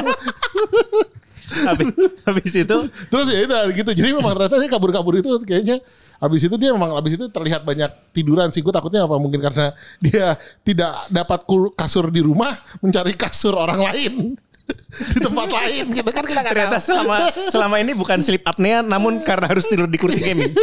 Habis, 1.51 1.87
habis 2.23 2.53
itu 2.55 2.77
Terus 3.11 3.27
ya 3.27 3.39
itu 3.43 3.55
gitu. 3.75 3.89
Jadi 3.91 4.09
memang 4.15 4.31
ternyata 4.33 4.55
kabur-kabur 4.71 5.19
itu 5.19 5.35
kayaknya. 5.43 5.83
Habis 6.21 6.45
itu 6.45 6.55
dia 6.61 6.69
memang 6.69 6.93
habis 6.93 7.17
itu 7.17 7.25
terlihat 7.33 7.65
banyak 7.65 8.13
tiduran 8.13 8.53
sih. 8.53 8.61
Gue 8.61 8.69
takutnya 8.69 9.09
apa 9.09 9.17
mungkin 9.17 9.41
karena 9.41 9.73
dia 9.97 10.37
tidak 10.61 11.09
dapat 11.09 11.41
kasur 11.73 12.13
di 12.13 12.21
rumah 12.21 12.53
mencari 12.79 13.17
kasur 13.17 13.57
orang 13.57 13.81
lain 13.81 14.37
di 15.17 15.19
tempat 15.19 15.49
lain 15.49 15.89
gitu 15.89 16.09
kan 16.13 16.23
kita 16.23 16.39
nggak 16.45 16.53
ternyata 16.53 16.77
tahu. 16.77 16.87
selama 16.93 17.17
selama 17.53 17.75
ini 17.81 17.91
bukan 17.97 18.21
sleep 18.21 18.45
apnea 18.45 18.85
namun 18.85 19.25
karena 19.25 19.49
harus 19.49 19.65
tidur 19.65 19.89
di 19.89 19.97
kursi 19.97 20.21
gaming. 20.21 20.53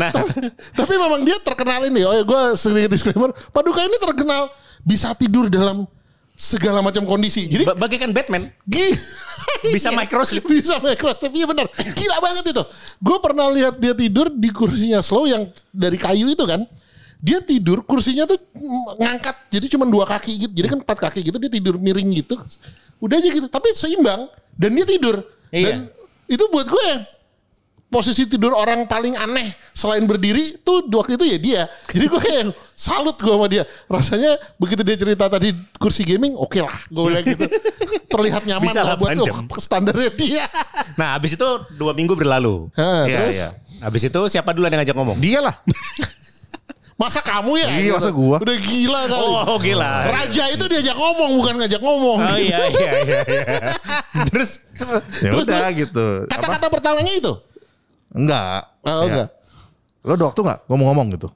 Nah, 0.00 0.08
Tapi 0.72 0.96
memang 0.96 1.20
dia 1.20 1.36
terkenal 1.36 1.84
ini. 1.84 2.00
Oh 2.00 2.16
ya 2.16 2.24
gue 2.24 2.42
sedikit 2.56 2.96
disclaimer. 2.96 3.28
Paduka 3.52 3.84
ini 3.84 4.00
terkenal 4.00 4.48
bisa 4.80 5.12
tidur 5.12 5.52
dalam 5.52 5.84
segala 6.36 6.84
macam 6.84 7.02
kondisi. 7.02 7.48
Jadi 7.48 7.64
ba- 7.64 7.74
bagaikan 7.74 8.12
Batman. 8.12 8.52
Bisa 9.74 9.88
Iya. 9.90 9.96
microsleep. 9.96 10.44
Bisa 10.52 10.76
microsleep. 10.78 11.32
Iya 11.32 11.46
benar. 11.48 11.66
Gila 11.72 12.16
banget 12.20 12.44
itu. 12.52 12.62
Gue 13.00 13.18
pernah 13.18 13.48
lihat 13.48 13.80
dia 13.80 13.96
tidur 13.96 14.28
di 14.28 14.52
kursinya 14.52 15.00
slow 15.00 15.24
yang 15.24 15.48
dari 15.72 15.96
kayu 15.96 16.28
itu 16.28 16.44
kan. 16.44 16.62
Dia 17.16 17.40
tidur 17.40 17.80
kursinya 17.82 18.28
tuh 18.28 18.36
ngangkat. 19.00 19.48
Jadi 19.48 19.66
cuma 19.72 19.88
dua 19.88 20.04
kaki 20.04 20.46
gitu. 20.46 20.52
Jadi 20.52 20.66
kan 20.68 20.78
empat 20.84 20.98
kaki 21.08 21.20
gitu 21.24 21.36
dia 21.40 21.48
tidur 21.48 21.80
miring 21.80 22.12
gitu. 22.14 22.36
Udah 23.00 23.16
aja 23.16 23.28
gitu. 23.32 23.48
Tapi 23.48 23.72
seimbang. 23.72 24.28
Dan 24.52 24.76
dia 24.76 24.84
tidur. 24.84 25.24
Iya. 25.48 25.80
Dan 25.80 25.88
itu 26.28 26.44
buat 26.52 26.68
gue 26.68 26.84
yang 26.84 27.02
posisi 27.86 28.26
tidur 28.26 28.50
orang 28.50 28.84
paling 28.84 29.14
aneh 29.14 29.54
selain 29.70 30.02
berdiri 30.04 30.58
tuh 30.60 30.84
waktu 30.90 31.14
itu 31.14 31.24
ya 31.24 31.38
dia. 31.38 31.62
Jadi 31.86 32.04
gue 32.04 32.20
kayak 32.20 32.44
salut 32.72 33.14
gue 33.14 33.30
sama 33.30 33.46
dia. 33.46 33.62
Rasanya 33.86 34.36
begitu 34.56 34.82
dia 34.82 34.96
cerita 34.96 35.24
tadi 35.26 35.54
kursi 35.76 36.02
gaming, 36.02 36.34
oke 36.34 36.58
lah 36.58 36.76
gue 36.86 37.02
bilang 37.06 37.24
gitu. 37.24 37.46
Terlihat 38.12 38.42
nyaman 38.44 38.66
Bisa 38.66 38.82
lah 38.82 38.96
buat 38.96 39.14
8 39.14 39.22
jam. 39.22 39.34
oh, 39.44 39.60
standarnya 39.60 40.10
dia. 40.12 40.44
Nah, 40.96 41.14
habis 41.14 41.34
itu 41.34 41.48
dua 41.74 41.92
minggu 41.92 42.16
berlalu. 42.16 42.68
Hah, 42.74 43.04
Iya, 43.04 43.16
terus 43.22 43.36
iya. 43.36 43.48
Habis 43.76 44.02
itu 44.08 44.20
siapa 44.26 44.50
dulu 44.50 44.64
yang 44.66 44.80
ngajak 44.80 44.96
ngomong? 44.96 45.18
Dia 45.20 45.40
lah. 45.44 45.54
masa 46.96 47.20
kamu 47.20 47.60
ya? 47.60 47.68
Iya, 47.76 47.92
masa 47.92 48.08
gua? 48.08 48.40
Udah 48.40 48.56
gila 48.56 49.00
kali. 49.04 49.20
Oh, 49.52 49.58
gila. 49.60 49.92
Raja 50.08 50.44
itu 50.48 50.64
diajak 50.64 50.96
ngomong 50.96 51.30
bukan 51.36 51.54
ngajak 51.60 51.80
ngomong. 51.84 52.18
Oh 52.24 52.38
iya 52.40 52.60
iya 52.72 52.90
iya. 53.04 53.18
iya. 53.28 53.44
Terus 54.32 54.64
Ya 55.20 55.28
Terus, 55.28 55.44
udah 55.44 55.60
terus. 55.68 55.76
gitu. 55.76 56.06
Kata-kata 56.24 56.66
pertamanya 56.72 57.12
itu? 57.12 57.32
Enggak. 58.16 58.72
Oh, 58.88 59.04
enggak. 59.04 59.28
Lo 60.00 60.16
ada 60.16 60.24
waktu 60.32 60.40
nggak? 60.40 60.58
Gue 60.64 60.76
mau 60.80 60.88
ngomong 60.90 61.06
gitu. 61.12 61.28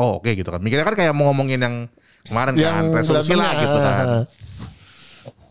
Oh 0.00 0.16
oke 0.16 0.32
gitu 0.32 0.48
kan. 0.48 0.64
Mikirnya 0.64 0.88
kan 0.88 0.96
kayak 0.96 1.12
mau 1.12 1.28
ngomongin 1.28 1.60
yang 1.60 1.76
kemarin 2.24 2.56
Yang 2.56 2.72
kan 2.72 2.84
resolusi 2.96 3.36
lah 3.36 3.52
gitu 3.60 3.76
kan. 3.76 4.24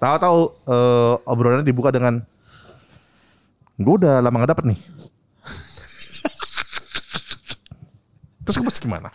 Tahu-tahu 0.02 0.40
eh, 0.66 1.14
obrolannya 1.30 1.68
dibuka 1.68 1.94
dengan 1.94 2.26
gue 3.78 3.94
udah 3.94 4.26
lama 4.26 4.42
gak 4.42 4.58
dapet 4.58 4.66
nih. 4.74 4.80
Terus 8.50 8.58
gue 8.58 8.74
gimana? 8.82 9.14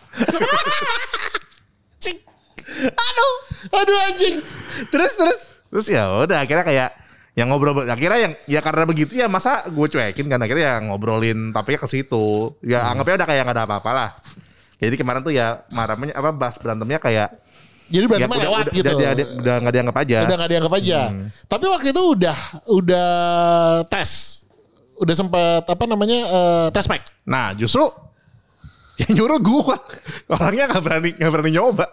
Cik. 1.99 2.23
Aduh. 2.95 3.33
Aduh 3.75 3.97
anjing. 4.07 4.39
terus 4.93 5.15
terus 5.15 5.39
Terus 5.71 5.87
ya 5.89 6.07
udah 6.23 6.45
akhirnya 6.45 6.63
kayak 6.63 6.89
yang 7.35 7.51
ngobrol 7.51 7.83
akhirnya 7.83 8.19
yang 8.31 8.33
ya 8.47 8.59
karena 8.63 8.87
begitu 8.87 9.11
ya 9.19 9.27
masa 9.27 9.67
gue 9.67 9.87
cuekin 9.91 10.31
kan 10.31 10.39
akhirnya 10.39 10.79
yang 10.79 10.87
ngobrolin 10.87 11.51
topiknya 11.51 11.83
ke 11.83 11.87
situ 11.91 12.55
ya 12.63 12.87
anggapnya 12.87 13.21
udah 13.23 13.27
kayak 13.27 13.41
nggak 13.43 13.55
ada 13.59 13.63
apa-apa 13.67 13.91
lah 13.91 14.09
jadi 14.79 14.95
kemarin 14.95 15.19
tuh 15.19 15.35
ya 15.35 15.63
marahnya 15.71 16.15
apa 16.15 16.31
bahas 16.35 16.55
berantemnya 16.59 16.99
kayak 16.99 17.29
Jadi 17.85 18.01
ya 18.01 18.09
berantemnya 18.09 18.39
udah, 18.39 18.47
lewat 18.49 18.65
udah, 18.65 18.75
gitu. 18.75 18.93
udah, 18.95 19.09
udah, 19.11 19.27
udah 19.39 19.55
nggak 19.61 19.73
dianggap 19.75 19.97
aja 20.01 20.17
Udah 20.25 20.37
gak 20.41 20.49
dianggap 20.49 20.73
aja. 20.73 20.99
Tapi 21.45 21.65
waktu 21.69 21.87
itu 21.93 22.01
udah 22.17 22.37
udah 22.65 23.09
tes. 23.85 24.11
Udah 24.97 25.15
sempet 25.15 25.63
apa 25.69 25.83
namanya 25.85 26.19
eh, 26.25 26.67
tes 26.73 26.87
pack. 26.87 27.03
nah 27.25 27.51
justru 27.53 27.83
yang 28.95 29.11
nyuruh 29.17 29.39
gue 29.43 29.75
orangnya 30.33 30.71
nggak 30.71 30.83
berani 30.83 31.09
nggak 31.19 31.31
berani 31.35 31.51
nyoba 31.51 31.85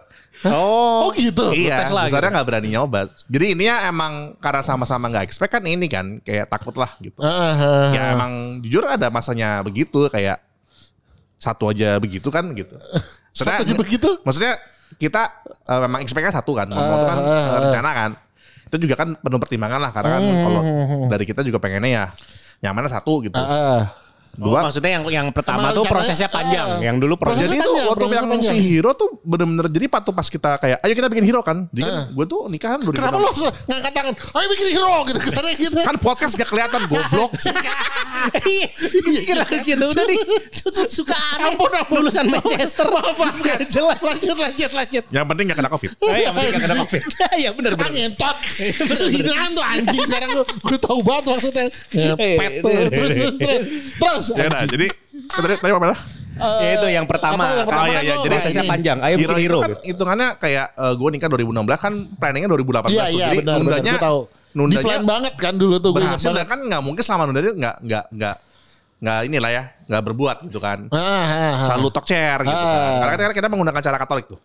Oh, 0.45 1.07
Oh, 1.07 1.11
gitu. 1.13 1.53
iya 1.53 1.85
besarnya 1.85 2.09
gitu. 2.09 2.29
nggak 2.33 2.47
berani 2.47 2.69
nyoba 2.71 3.01
jadi 3.27 3.47
ini 3.53 3.65
ya 3.65 3.87
emang 3.87 4.35
karena 4.37 4.61
sama-sama 4.61 5.07
nggak 5.07 5.25
expect 5.25 5.53
kan 5.53 5.63
ini 5.63 5.87
kan 5.87 6.19
kayak 6.19 6.49
takut 6.49 6.73
lah 6.75 6.89
gitu 6.99 7.21
Ah, 7.21 7.53
ah, 7.53 7.89
ya 7.91 8.03
emang 8.13 8.33
jujur 8.61 8.83
ada 8.83 9.07
masanya 9.07 9.61
begitu 9.61 10.09
kayak 10.09 10.41
satu 11.37 11.69
aja 11.69 11.99
begitu 11.99 12.29
kan 12.29 12.47
gitu. 12.51 12.73
Maksudnya- 12.73 13.59
Satu 13.59 13.65
aja 13.65 13.75
begitu? 13.75 14.09
Maksudnya 14.23 14.55
kita 14.95 15.23
eh, 15.65 15.81
memang 15.81 16.01
expect-nya 16.01 16.33
satu 16.33 16.53
kan, 16.53 16.67
ngomong 16.67 16.85
itu 16.95 17.07
kan 17.07 17.19
eh, 17.19 17.59
rencana 17.61 17.91
kan. 17.93 18.11
Itu 18.69 18.77
juga 18.79 18.95
kan 18.95 19.09
penuh 19.15 19.37
pertimbangan 19.37 19.81
lah 19.81 19.91
karena 19.91 20.09
kan 20.11 20.23
Hmm, 20.23 20.43
kalau 20.43 20.61
dari 21.09 21.25
kita 21.25 21.41
juga 21.41 21.59
pengennya 21.59 21.91
ya 21.91 22.05
nyamannya 22.63 22.89
satu 22.91 23.21
gitu. 23.23 23.37
Ah, 23.37 23.91
Oh, 24.41 24.49
Dua. 24.49 24.65
maksudnya 24.65 24.97
yang 24.97 25.05
yang 25.13 25.27
pertama 25.29 25.71
tuh 25.71 25.85
rencananya- 25.85 25.93
prosesnya 25.93 26.29
panjang. 26.29 26.69
eh, 26.81 26.89
yang 26.89 26.97
dulu 26.97 27.21
prosesnya 27.21 27.53
prosesnya 27.53 27.69
Jadi 27.69 27.85
itu 27.85 27.91
waktu 27.93 28.05
yang 28.33 28.45
si 28.49 28.57
hero 28.65 28.91
tuh 28.97 29.09
bener-bener 29.21 29.69
jadi 29.69 29.87
pas 29.87 30.01
tuh 30.01 30.15
pas 30.17 30.25
kita 30.25 30.57
kayak 30.57 30.79
ayo 30.81 30.93
kita 30.95 31.09
bikin 31.09 31.25
hero 31.25 31.45
kan. 31.45 31.69
Jadi 31.69 31.85
kan 31.85 32.09
gue 32.09 32.25
tuh 32.25 32.41
nikahan 32.49 32.81
2016. 32.81 32.97
Kenapa 32.97 33.19
lo 33.19 33.31
ngangkat 33.69 33.93
tangan? 33.93 34.15
Ayo 34.17 34.47
bikin 34.49 34.67
hero 34.73 34.97
gitu 35.05 35.19
kesannya 35.21 35.53
gitu. 35.55 35.79
Kan 35.79 35.97
podcast 35.99 36.33
gak 36.35 36.49
kelihatan 36.49 36.81
goblok. 36.87 37.31
Iya, 38.23 38.69
kira 39.27 39.45
gitu 39.59 39.83
udah 39.83 40.05
nih. 40.07 40.19
Suka 40.87 41.11
aneh. 41.35 41.53
Ampun, 41.53 41.71
ampun. 41.75 41.97
Lulusan 41.99 42.31
Manchester. 42.31 42.87
Maaf, 42.87 43.19
maaf. 43.19 43.35
Gak 43.37 43.67
jelas. 43.67 43.99
Lanjut, 43.99 44.39
lanjut, 44.39 44.71
lanjut. 44.71 45.05
yang 45.11 45.27
penting 45.27 45.45
gak 45.51 45.59
kena 45.59 45.67
covid. 45.69 45.91
Oh, 45.99 46.15
iya, 46.15 46.31
penting 46.31 46.53
gak 46.55 46.63
kena 46.65 46.77
covid. 46.87 47.03
Iya 47.43 47.51
benar 47.53 47.73
benar. 47.75 47.91
ngentot. 47.91 48.37
Hinaan 49.11 49.51
tuh 49.53 49.65
anjing 49.67 50.03
sekarang 50.07 50.31
gue 50.39 50.79
tahu 50.79 51.01
banget 51.03 51.25
maksudnya. 51.27 51.67
Iya, 51.91 52.15
Terus 52.63 53.11
terus 53.11 53.35
terus. 53.99 54.22
Terus. 54.25 54.39
Ya 54.39 54.47
udah, 54.47 54.61
jadi 54.65 54.87
tadi 55.29 55.55
tadi 55.59 55.73
apa? 55.73 55.87
Eh, 55.89 55.97
Ya, 56.59 56.71
itu 56.75 56.87
yang 56.89 57.05
pertama. 57.05 57.45
apa 57.45 57.55
yang 57.55 57.69
pertama 57.69 57.83
Oh, 57.83 57.87
iya, 57.87 57.95
kan 57.95 58.03
iya. 58.03 58.15
Jadi 58.17 58.35
prosesnya 58.35 58.65
panjang. 58.65 58.99
Ayo 58.99 59.15
Hero 59.17 59.37
hero. 59.37 59.61
kan 59.61 59.71
hitungannya 59.83 60.29
kayak 60.37 60.67
gue 60.97 61.09
nikah 61.13 61.29
2016 61.29 61.53
kan 61.79 61.93
planningnya 62.17 62.49
2018 62.49 62.89
Iya 62.89 63.05
tuh. 63.05 63.13
iya 63.13 63.27
Jadi 63.29 63.37
benar 63.37 63.53
benar 63.53 63.61
nundanya 63.61 63.93
gue 63.93 64.01
tahu. 64.01 64.21
Di 64.23 64.55
nundanya 64.55 64.83
plan 64.83 65.05
banget 65.05 65.35
kan 65.37 65.55
dulu 65.55 65.77
tuh 65.79 65.91
berhasil 65.93 66.31
dan 66.31 66.47
kan 66.47 66.59
nggak 66.59 66.83
mungkin 66.83 67.03
selama 67.03 67.23
nunda 67.27 67.41
itu 67.41 67.53
nggak 67.55 67.77
nggak 67.81 68.05
nggak 68.11 68.37
nggak 69.03 69.19
inilah 69.25 69.51
ya 69.51 69.63
nggak 69.87 70.03
berbuat 70.03 70.37
gitu 70.47 70.59
kan. 70.59 70.79
Ah, 70.89 70.99
ah, 70.99 71.25
ah. 71.29 71.53
Selalu 71.69 71.89
talk 71.91 72.07
chair 72.07 72.39
gitu 72.41 72.55
kan. 72.55 72.81
Ah. 72.81 72.99
Karena 73.03 73.15
kita, 73.19 73.35
kita 73.35 73.49
menggunakan 73.49 73.81
cara 73.83 73.97
Katolik 73.99 74.27
tuh. 74.27 74.39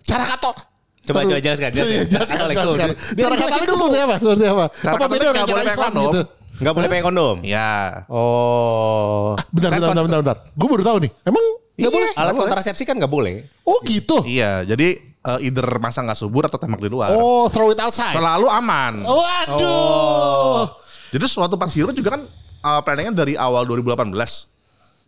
cara 0.00 0.24
katok. 0.26 0.56
Coba 1.00 1.18
coba 1.24 1.40
jelaskan. 1.40 1.70
Iya, 1.72 2.04
jelaskan. 2.06 2.38
Katolik 2.50 2.76
Cara 3.16 3.34
katolik 3.34 3.62
itu 3.62 3.74
seperti 3.74 3.98
apa? 3.98 4.16
Seperti 4.16 4.44
apa? 4.46 4.64
Cara 4.70 4.92
Apa 4.94 4.98
Katolik 5.00 5.12
beda 5.16 5.26
dengan 5.32 5.48
cara 5.48 5.62
Islam 5.64 5.90
gitu? 5.96 6.20
Nggak 6.60 6.74
boleh 6.76 6.88
pakai 6.92 7.04
kondom. 7.04 7.36
Ya. 7.40 8.04
Oh. 8.12 9.32
Bentar, 9.48 9.72
Kan 9.72 9.80
bentar, 9.80 9.90
bentar, 9.90 10.04
bentar, 10.04 10.20
bentar. 10.20 10.36
Gue 10.52 10.68
baru 10.68 10.82
tahu 10.84 10.98
nih. 11.02 11.10
Emang 11.24 11.44
nggak 11.80 11.88
Iya. 11.90 11.96
boleh? 11.96 12.10
Alat 12.20 12.34
kontrasepsi 12.36 12.82
kan 12.84 12.94
nggak 13.00 13.08
boleh. 13.08 13.34
Oh 13.64 13.80
gitu. 13.88 14.20
Iya, 14.28 14.68
jadi 14.68 15.00
eh, 15.00 15.38
either 15.48 15.64
masa 15.80 16.04
nggak 16.04 16.20
subur 16.20 16.44
atau 16.44 16.60
tembak 16.60 16.80
di 16.80 16.92
luar. 16.92 17.16
Oh, 17.16 17.48
throw 17.48 17.72
it 17.72 17.80
outside. 17.80 18.12
Selalu 18.12 18.46
aman. 18.52 19.00
Waduh. 19.04 20.68
Jadi 21.10 21.24
suatu 21.26 21.56
pas 21.56 21.72
hero 21.72 21.90
juga 21.90 22.14
kan 22.14 22.22
uh, 22.62 22.80
planningnya 22.84 23.16
dari 23.16 23.34
awal 23.34 23.64
2018. 23.64 24.12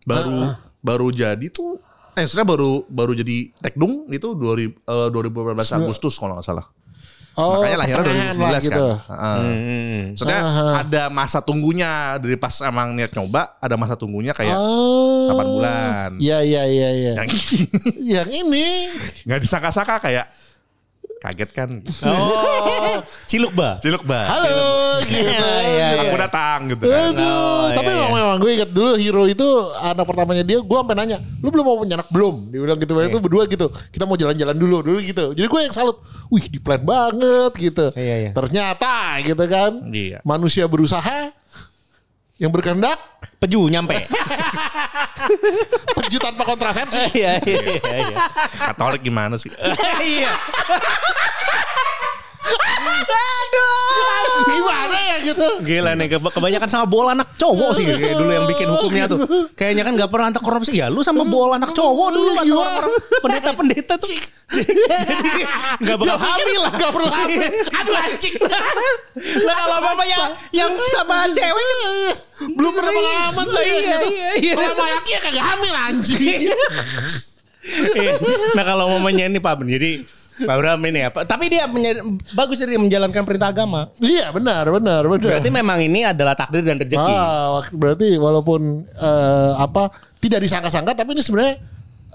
Baru 0.09 0.51
baru 0.83 1.09
jadi 1.15 1.47
tuh 1.53 1.79
eh 2.13 2.27
sebenarnya 2.29 2.49
baru 2.59 2.73
baru 2.91 3.13
jadi 3.17 3.37
tekdung 3.63 4.05
itu 4.11 4.35
2000 4.35 4.69
eh, 4.69 5.09
2018 5.15 5.79
Agustus 5.79 6.17
kalau 6.19 6.37
nggak 6.37 6.47
salah. 6.49 6.67
Oh, 7.33 7.57
Makanya 7.57 7.79
lahirnya 7.81 8.05
pertengahan 8.05 8.37
2019 8.37 8.43
lah 8.43 8.53
kan. 8.53 8.62
gitu. 8.62 8.87
Heeh. 9.09 9.37
Hmm. 9.41 10.03
Maksudnya 10.12 10.39
Aha. 10.39 10.67
ada 10.85 11.03
masa 11.09 11.39
tunggunya 11.41 11.91
dari 12.21 12.37
pas 12.37 12.55
emang 12.61 12.93
niat 12.93 13.09
nyoba 13.11 13.57
ada 13.57 13.75
masa 13.75 13.95
tunggunya 13.97 14.33
kayak 14.33 14.53
Oh. 14.53 15.33
8 15.33 15.41
bulan. 15.49 16.11
Iya, 16.21 16.39
iya, 16.43 16.62
iya, 16.67 16.89
iya. 16.93 17.12
Yang 17.17 17.29
ini 17.33 17.57
Yang 18.05 18.29
ini. 18.37 18.67
nggak 19.25 19.41
disangka-sangka 19.41 19.97
kayak 19.99 20.29
kaget 21.23 21.50
kan. 21.55 21.71
Oh, 22.02 22.99
ciluk 23.31 23.55
ba. 23.55 23.79
Ciluk 23.79 24.02
bah. 24.02 24.26
Halo, 24.26 24.59
gitu. 25.07 25.23
Iya, 25.23 25.87
iya. 25.95 26.02
Aku 26.02 26.19
datang 26.19 26.67
gitu 26.67 26.83
kan. 26.83 27.14
Aduh, 27.14 27.23
Oh, 27.23 27.69
tapi 27.71 27.87
iya, 27.87 27.95
memang, 27.95 28.11
iya. 28.11 28.19
memang 28.19 28.37
gue 28.43 28.50
ingat 28.59 28.71
dulu 28.75 28.91
hero 28.99 29.25
itu 29.31 29.47
anak 29.81 30.02
pertamanya 30.02 30.43
dia, 30.43 30.59
gue 30.59 30.79
sampai 30.83 30.97
nanya, 30.99 31.23
lu 31.38 31.49
belum 31.49 31.64
mau 31.64 31.79
punya 31.79 31.95
anak 31.95 32.11
belum? 32.11 32.50
Dia 32.50 32.59
bilang 32.59 32.79
gitu, 32.83 32.93
itu 32.99 33.19
berdua 33.23 33.43
gitu. 33.47 33.67
Kita 33.88 34.02
mau 34.02 34.19
jalan-jalan 34.19 34.57
dulu, 34.59 34.83
dulu 34.83 34.99
gitu. 34.99 35.31
Jadi 35.31 35.47
gue 35.47 35.61
yang 35.62 35.71
salut, 35.73 36.02
wih 36.26 36.43
di 36.50 36.59
plan 36.59 36.83
banget 36.83 37.52
gitu. 37.55 37.87
Iya, 37.95 38.14
iya. 38.19 38.31
Ternyata 38.35 39.23
gitu 39.23 39.45
kan, 39.47 39.79
Iya. 39.88 40.19
manusia 40.26 40.67
berusaha, 40.67 41.31
yang 42.43 42.51
berkehendak, 42.51 42.99
Peju 43.39 43.71
nyampe. 43.71 43.95
peju 45.99 46.19
tanpa 46.19 46.43
kontrasepsi. 46.43 47.15
Iya 47.15 47.39
iya 47.43 47.59
iya. 47.59 47.79
iya. 47.79 48.17
Katolik 48.71 49.03
gimana 49.03 49.39
sih? 49.39 49.51
Iya. 50.03 50.31
Gimana 54.43 54.97
ya 54.99 55.17
gitu? 55.23 55.47
Gila 55.63 55.93
nih 55.95 56.07
keba- 56.09 56.33
kebanyakan 56.33 56.69
sama 56.69 56.85
bola 56.85 57.15
anak 57.15 57.37
cowok 57.37 57.71
sih 57.73 57.85
kayak 57.87 58.17
dulu 58.17 58.31
yang 58.33 58.47
bikin 58.47 58.67
hukumnya 58.69 59.05
tuh. 59.07 59.19
Kayaknya 59.55 59.83
kan 59.87 59.93
gak 59.97 60.11
pernah 60.11 60.27
antar 60.29 60.43
korupsi. 60.43 60.73
Ya 60.75 60.89
lu 60.89 61.01
sama 61.01 61.23
bola 61.25 61.57
anak 61.57 61.73
cowok 61.73 62.09
dulu 62.11 62.31
kan 62.35 62.47
orang-orang 62.49 62.93
pendeta-pendeta 63.23 63.95
tuh. 63.97 64.13
Jadi 64.53 65.41
gak 65.81 65.97
bakal 65.97 66.19
hamil 66.19 66.61
lah. 66.61 66.73
Gak 66.75 66.93
perlu 66.93 67.09
hamil. 67.09 67.41
Aduh 67.73 67.95
anjing. 67.97 68.35
Lah 69.43 69.55
kalau 69.57 69.79
mama 69.81 70.05
yang 70.05 70.25
yang 70.53 70.71
sama 70.93 71.29
cewek 71.31 71.63
kan 71.63 71.81
Belum 72.53 72.73
pernah 72.75 72.91
pengalaman 72.91 73.47
saya. 73.49 73.65
Iya, 73.65 73.79
gitu. 73.79 74.07
iya, 74.11 74.29
iya. 74.37 74.55
Kalau 74.59 74.71
sama 74.75 74.87
laki 74.91 75.11
ya 75.11 75.21
kagak 75.23 75.45
hamil 75.47 75.75
anjing. 75.79 76.21
Iya. 77.63 78.13
nah 78.59 78.65
kalau 78.67 78.91
momennya 78.91 79.31
ini 79.31 79.39
Pak 79.39 79.55
Ben, 79.55 79.71
jadi 79.71 80.03
Pak 80.33 80.57
Bram 80.57 80.81
ini 80.89 81.01
apa? 81.05 81.29
Tapi 81.29 81.53
dia 81.53 81.69
bagus 82.33 82.57
dia 82.57 82.81
menjalankan 82.81 83.23
perintah 83.29 83.53
agama. 83.53 83.93
Iya 84.01 84.33
benar, 84.33 84.65
benar, 84.65 85.03
benar. 85.05 85.29
Berarti 85.37 85.51
memang 85.53 85.79
ini 85.85 86.09
adalah 86.09 86.33
takdir 86.33 86.65
dan 86.65 86.81
rezeki. 86.81 87.12
Ah, 87.12 87.61
berarti 87.77 88.17
walaupun 88.17 88.89
eh, 88.89 89.53
apa 89.61 89.93
tidak 90.25 90.41
disangka-sangka 90.41 90.97
tapi 90.97 91.12
ini 91.19 91.23
sebenarnya 91.23 91.55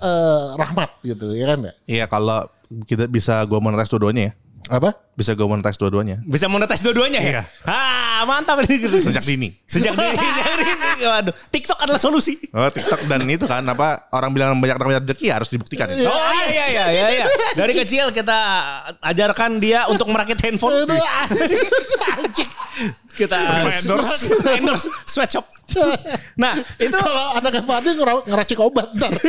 eh, 0.02 0.46
rahmat 0.58 0.90
gitu 1.06 1.38
ya 1.38 1.46
kan 1.54 1.60
ya? 1.62 1.74
Iya 1.86 2.06
kalau 2.10 2.50
kita 2.90 3.08
bisa 3.08 3.46
gue 3.46 3.60
monetize 3.62 3.92
dua-duanya 3.94 4.24
ya. 4.30 4.34
Apa? 4.68 5.00
Bisa 5.18 5.34
gue 5.34 5.48
monetize 5.48 5.80
dua-duanya. 5.80 6.22
Bisa 6.28 6.46
monetis 6.52 6.84
dua-duanya 6.84 7.20
ya? 7.24 7.32
Iya. 7.32 7.44
Ah, 7.66 8.22
mantap 8.28 8.62
ini 8.68 8.86
gitu. 8.86 9.00
Sejak 9.00 9.24
dini. 9.26 9.50
Sejak 9.66 9.96
dini, 9.96 10.14
sejak 10.30 10.46
dini. 10.62 10.76
Waduh, 11.08 11.34
TikTok 11.50 11.80
adalah 11.82 11.98
solusi. 11.98 12.38
Oh 12.52 12.70
TikTok 12.70 13.08
dan 13.10 13.26
itu 13.26 13.48
kan 13.48 13.64
apa 13.66 14.12
orang 14.14 14.30
bilang 14.36 14.60
banyak 14.60 14.78
banyak 14.78 15.02
rezeki 15.08 15.26
ya 15.32 15.34
harus 15.42 15.50
dibuktikan. 15.50 15.90
Iya. 15.90 16.06
Oh 16.12 16.32
iya 16.36 16.46
iya 16.52 16.66
iya 16.68 16.86
iya. 16.92 17.08
iya. 17.24 17.26
Dari 17.56 17.74
kecil 17.74 18.14
kita 18.14 18.40
ajarkan 19.02 19.58
dia 19.58 19.88
untuk 19.90 20.06
merakit 20.12 20.38
handphone. 20.44 20.86
Anjing. 20.86 22.50
Kita 23.18 23.38
endorse. 23.74 24.30
endorse 24.62 24.88
sweatshop. 25.10 25.50
Nah, 26.38 26.54
itu 26.78 26.94
Kalau 26.94 27.26
anak 27.40 27.66
Fadil 27.66 27.98
ngera- 27.98 28.26
ngeracik 28.28 28.58
obat 28.62 28.94
ntar. 28.94 29.10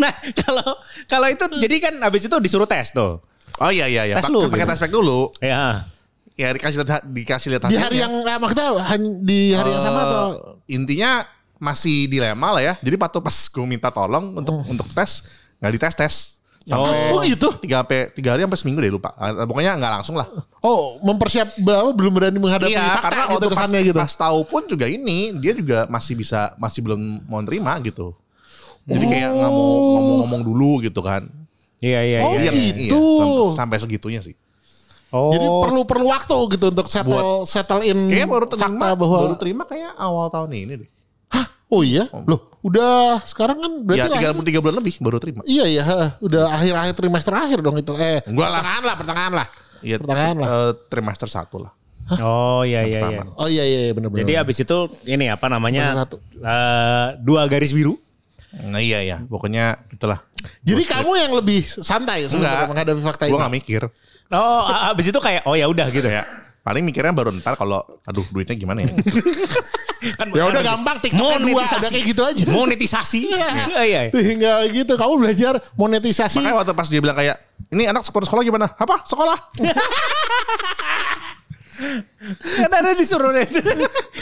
nah 0.00 0.08
kalau 0.32 0.80
kalau 1.04 1.26
itu 1.28 1.44
jadi 1.60 1.76
kan 1.82 1.94
habis 2.00 2.24
itu 2.24 2.36
disuruh 2.40 2.64
tes 2.64 2.88
tuh. 2.94 3.20
Oh 3.58 3.70
iya 3.70 3.86
iya 3.86 4.02
iya. 4.04 4.14
Tes 4.18 4.26
lu, 4.28 4.46
Pakai 4.46 4.62
gitu. 4.62 4.70
tes 4.70 4.80
pack 4.80 4.92
dulu. 4.92 5.20
Ya. 5.38 5.86
Ya 6.34 6.50
dikasih 6.50 6.82
lihat 6.82 7.02
dikasih 7.06 7.48
lihat 7.54 7.62
Di 7.70 7.78
hari 7.78 8.02
yang 8.02 8.10
eh, 8.10 8.38
maksudnya 8.42 8.74
di 9.22 9.54
hari 9.54 9.70
yang 9.70 9.82
sama 9.82 9.98
Eh, 9.98 10.04
atau 10.04 10.24
intinya 10.66 11.22
masih 11.56 12.10
dilema 12.10 12.50
lah 12.50 12.62
ya. 12.62 12.74
Jadi 12.82 12.98
waktu 12.98 13.18
pas 13.22 13.36
gue 13.46 13.62
minta 13.64 13.88
tolong 13.88 14.34
untuk 14.34 14.66
untuk 14.66 14.86
tes 14.90 15.22
nggak 15.62 15.72
dites 15.72 15.94
tes. 15.94 16.14
Sampai 16.64 17.12
Oh, 17.12 17.20
gitu? 17.20 17.52
Tiga 17.60 17.84
sampai 17.84 18.08
tiga 18.10 18.34
hari 18.34 18.42
sampai 18.42 18.56
seminggu 18.58 18.80
deh 18.80 18.90
lupa. 18.90 19.12
Ah, 19.14 19.44
Pokoknya 19.44 19.76
nggak 19.76 19.92
langsung 20.00 20.16
lah. 20.16 20.24
Oh, 20.64 20.96
mempersiap 21.04 21.54
berapa 21.60 21.92
belum 21.92 22.12
berani 22.16 22.40
menghadapi 22.40 22.72
Iya, 22.72 22.98
fakta 22.98 23.04
karena 23.04 23.20
gitu 23.20 23.30
waktu 23.30 23.46
pas, 23.46 23.52
kesannya 23.54 23.80
gitu. 23.84 23.98
pas 24.00 24.12
tahu 24.16 24.38
pun 24.48 24.62
juga 24.64 24.86
ini 24.88 25.36
dia 25.38 25.52
juga 25.52 25.84
masih 25.86 26.16
bisa 26.16 26.56
masih 26.56 26.80
belum 26.80 27.00
mau 27.28 27.44
nerima 27.44 27.76
gitu. 27.84 28.16
Jadi 28.88 29.04
kayak 29.06 29.28
nggak 29.38 29.50
mau 29.52 29.68
ngomong-ngomong 29.92 30.42
dulu 30.42 30.70
gitu 30.82 31.04
kan. 31.04 31.28
Iya 31.84 32.00
iya 32.00 32.18
Oh, 32.18 32.32
iya. 32.32 32.48
Iya, 32.48 32.72
gitu. 32.88 32.96
sampai, 32.96 33.52
sampai 33.52 33.76
segitunya 33.78 34.20
sih. 34.20 34.32
Oh. 35.10 35.30
Jadi 35.30 35.46
perlu 35.46 35.80
perlu 35.84 36.06
waktu 36.08 36.36
gitu 36.50 36.72
untuk 36.72 36.88
settle 36.88 37.44
settle 37.44 37.84
in 37.84 38.08
Kayaknya 38.08 38.26
baru 38.26 38.46
terima, 38.48 38.66
fakta 38.66 38.88
bahwa 38.96 39.18
baru 39.20 39.36
terima 39.36 39.62
kayak 39.62 39.92
awal 39.94 40.26
tahun 40.26 40.50
ini 40.50 40.74
deh. 40.80 40.90
Hah? 41.30 41.46
Oh 41.68 41.86
iya? 41.86 42.08
Loh, 42.24 42.50
udah 42.60 43.20
sekarang 43.22 43.60
kan 43.60 43.72
berarti 43.84 44.00
Ya 44.00 44.10
lahir- 44.10 44.32
tiga 44.34 44.42
tiga 44.42 44.58
bulan 44.58 44.76
lebih 44.80 44.94
baru 44.98 45.18
terima. 45.18 45.40
Iya 45.44 45.64
iya, 45.68 45.82
ha. 45.84 46.18
udah 46.18 46.50
akhir-akhir 46.50 46.94
trimester 46.96 47.30
akhir 47.32 47.58
dong 47.60 47.78
itu. 47.78 47.92
Eh, 47.94 48.26
Enggak 48.26 48.48
lah. 48.48 48.58
pertengahan 48.58 48.82
lah, 48.82 48.94
pertengahan 48.96 49.32
lah. 49.34 49.46
Iya, 49.84 49.96
Pertengahan 50.00 50.36
lah. 50.40 50.46
eh, 50.48 50.70
trimester 50.88 51.28
satu 51.28 51.56
lah. 51.60 51.72
Oh 52.20 52.60
iya 52.62 52.84
iya 52.84 53.00
iya. 53.00 53.22
Oh 53.34 53.46
iya 53.46 53.64
iya 53.64 53.92
benar 53.92 54.12
benar. 54.12 54.20
Jadi 54.26 54.32
abis 54.36 54.56
itu 54.60 54.76
ini 55.06 55.30
apa 55.30 55.46
namanya? 55.46 56.04
Eh, 56.04 57.06
dua 57.22 57.46
garis 57.46 57.70
biru. 57.70 57.96
Nah 58.62 58.78
iya 58.78 59.02
ya, 59.02 59.16
pokoknya 59.20 59.74
itulah. 59.90 60.22
Jadi 60.62 60.82
kamu 60.86 61.10
yang 61.18 61.32
lebih 61.34 61.60
santai 61.64 62.30
sebenarnya 62.30 62.64
Enggak. 62.64 62.70
menghadapi 62.70 63.00
fakta 63.02 63.24
Gue 63.26 63.34
ini. 63.34 63.42
gak 63.42 63.54
mikir. 63.54 63.82
Oh, 64.30 64.62
a- 64.64 64.94
abis 64.94 65.10
itu 65.10 65.18
kayak 65.18 65.42
oh 65.44 65.58
ya 65.58 65.66
udah 65.66 65.90
gitu 65.90 66.06
ya. 66.06 66.22
Paling 66.64 66.80
mikirnya 66.80 67.12
baru 67.12 67.28
ntar 67.36 67.60
kalau 67.60 67.82
aduh 68.02 68.24
duitnya 68.32 68.56
gimana 68.56 68.86
ya. 68.86 68.90
Kan 70.20 70.28
Ya 70.36 70.44
udah 70.44 70.60
gampang 70.60 71.00
TikToknya 71.00 71.40
dua, 71.40 71.64
udah 71.64 71.88
kayak 71.88 72.04
gitu 72.12 72.22
aja. 72.24 72.44
Monetisasi. 72.52 73.20
Iya 73.32 73.82
iya. 73.84 74.00
Tinggal 74.12 74.68
gitu, 74.68 74.92
kamu 74.96 75.12
belajar 75.16 75.56
monetisasi. 75.76 76.40
Makanya 76.44 76.56
waktu 76.60 76.72
pas 76.76 76.88
dia 76.92 77.00
bilang 77.00 77.16
kayak 77.16 77.36
ini 77.72 77.88
anak 77.88 78.04
sekolah 78.04 78.24
sekolah 78.28 78.42
gimana? 78.44 78.68
Apa? 78.76 79.00
Sekolah? 79.04 79.36
Kan 82.40 82.70
ada 82.70 82.94
disuruh 82.94 83.34
deh. 83.34 83.44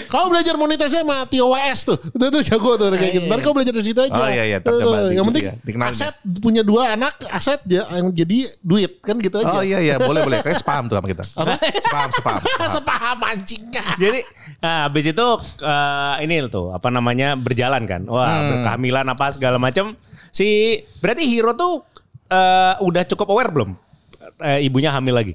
Kau 0.09 0.29
belajar 0.29 0.57
monetisasi 0.57 1.05
sama 1.05 1.29
Tio 1.29 1.53
WS 1.53 1.81
tuh. 1.87 1.99
Itu 2.01 2.27
tuh 2.29 2.43
jago 2.43 2.75
tuh 2.75 2.89
kayak 2.93 3.13
gitu. 3.13 3.27
Ntar 3.29 3.39
kau 3.41 3.53
belajar 3.53 3.73
di 3.77 3.85
situ 3.85 4.01
aja. 4.01 4.13
Oh, 4.13 4.29
iya, 4.29 4.45
iya. 4.47 4.59
Di- 4.59 5.15
Yang 5.15 5.27
penting 5.31 5.45
ya. 5.45 5.55
Aset 5.87 6.15
punya 6.41 6.63
dua 6.65 6.97
anak 6.97 7.15
aset 7.29 7.61
dia 7.63 7.85
yang 7.93 8.11
jadi 8.11 8.39
duit 8.61 8.99
kan 9.01 9.21
gitu 9.21 9.37
aja. 9.39 9.53
Oh 9.53 9.63
iya 9.63 9.79
iya 9.79 9.95
boleh 10.01 10.25
boleh. 10.25 10.41
Kayak 10.41 10.59
spam 10.61 10.89
tuh 10.89 10.97
sama 10.99 11.07
kita. 11.09 11.25
Apa? 11.37 11.55
Spam 11.61 12.09
spam. 12.11 12.39
spam. 12.45 12.69
Sepaham 12.73 13.19
anjing. 13.23 13.63
Jadi 14.01 14.21
nah, 14.59 14.89
habis 14.89 15.05
itu 15.07 15.27
eh, 15.63 16.15
ini 16.25 16.35
tuh 16.49 16.73
apa 16.73 16.89
namanya 16.89 17.37
berjalan 17.37 17.85
kan. 17.85 18.03
Wah, 18.09 18.27
kehamilan 18.65 19.07
apa 19.07 19.31
segala 19.31 19.61
macam. 19.61 19.95
Si 20.33 20.81
berarti 20.99 21.29
Hero 21.29 21.53
tuh 21.53 21.85
eh, 22.27 22.75
udah 22.81 23.05
cukup 23.07 23.29
aware 23.31 23.53
belum? 23.53 23.71
Eh, 24.43 24.67
ibunya 24.67 24.91
hamil 24.91 25.15
lagi. 25.15 25.35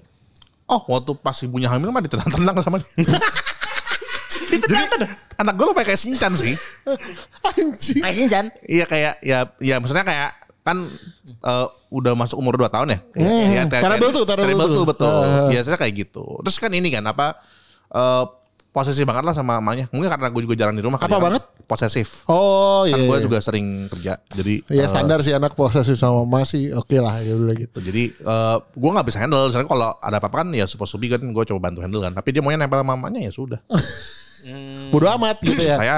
Oh 0.67 0.81
waktu 0.91 1.15
pas 1.15 1.37
ibunya 1.43 1.71
hamil 1.71 1.89
mah 1.89 2.03
ditendang-tendang 2.03 2.59
sama 2.59 2.77
dia. 2.83 2.91
Jadi 4.47 4.75
anak 5.39 5.53
gue 5.55 5.65
lo 5.65 5.73
kayak 5.75 5.95
Shinchan 5.95 6.33
sih. 6.35 6.53
Anjing. 7.43 8.03
Kayak 8.03 8.15
Shinchan. 8.15 8.45
Iya 8.67 8.85
kayak 8.87 9.13
ya 9.23 9.39
ya 9.63 9.75
maksudnya 9.79 10.03
kayak 10.03 10.31
kan 10.67 10.83
eh, 11.27 11.67
udah 11.87 12.13
masuk 12.19 12.35
umur 12.35 12.59
2 12.59 12.67
tahun 12.67 12.87
ya. 12.91 12.99
Hmm, 13.15 13.45
ya, 13.47 13.63
ter- 13.71 13.83
terrible 13.87 14.11
tuh, 14.11 14.23
terrible 14.27 14.67
tuh. 14.67 14.75
tuh 14.83 14.85
betul. 14.87 15.23
Biasanya 15.55 15.77
kayak 15.79 15.93
gitu. 15.95 16.25
Terus 16.43 16.57
kan 16.59 16.71
ini 16.75 16.91
kan 16.91 17.03
apa 17.07 17.39
eh 17.87 18.23
posesif 18.77 19.09
banget 19.09 19.25
lah 19.25 19.33
sama 19.33 19.57
mamanya. 19.57 19.89
Mungkin 19.89 20.05
karena 20.05 20.29
gue 20.29 20.41
juga 20.45 20.53
jarang 20.53 20.77
di 20.77 20.85
rumah. 20.85 21.01
Apa 21.01 21.09
kan. 21.09 21.17
banget? 21.17 21.41
Posesif. 21.65 22.29
Oh 22.29 22.85
iya. 22.85 22.93
Kan 22.93 23.09
gue 23.09 23.17
iya. 23.17 23.25
juga 23.25 23.37
sering 23.41 23.89
kerja. 23.89 24.21
Jadi 24.29 24.69
Ya 24.69 24.85
eh, 24.85 24.87
standar 24.87 25.25
sih 25.25 25.33
anak 25.33 25.57
posesif 25.57 25.97
sama 25.97 26.21
mama 26.21 26.45
sih 26.45 26.69
oke 26.69 26.93
lah 27.01 27.17
ya 27.25 27.33
udah 27.33 27.57
gitu. 27.57 27.81
Jadi 27.81 28.13
eh 28.13 28.57
gue 28.61 28.89
nggak 28.93 29.07
bisa 29.09 29.17
handle. 29.17 29.49
Misalnya 29.49 29.65
kalau 29.65 29.89
ada 29.97 30.17
apa-apa 30.21 30.45
kan 30.45 30.53
ya 30.53 30.69
supposed 30.69 30.93
to 30.93 31.01
be 31.01 31.09
kan 31.09 31.25
gue 31.25 31.43
coba 31.49 31.73
bantu 31.73 31.81
handle 31.81 32.05
kan. 32.05 32.13
Tapi 32.13 32.29
dia 32.29 32.45
maunya 32.45 32.61
nempel 32.61 32.77
sama 32.85 32.93
mamanya 32.93 33.25
ya 33.25 33.33
sudah. 33.33 33.57
Bodoh 34.93 35.09
amat 35.17 35.41
gitu 35.41 35.57
ya. 35.57 35.75
Saya 35.81 35.97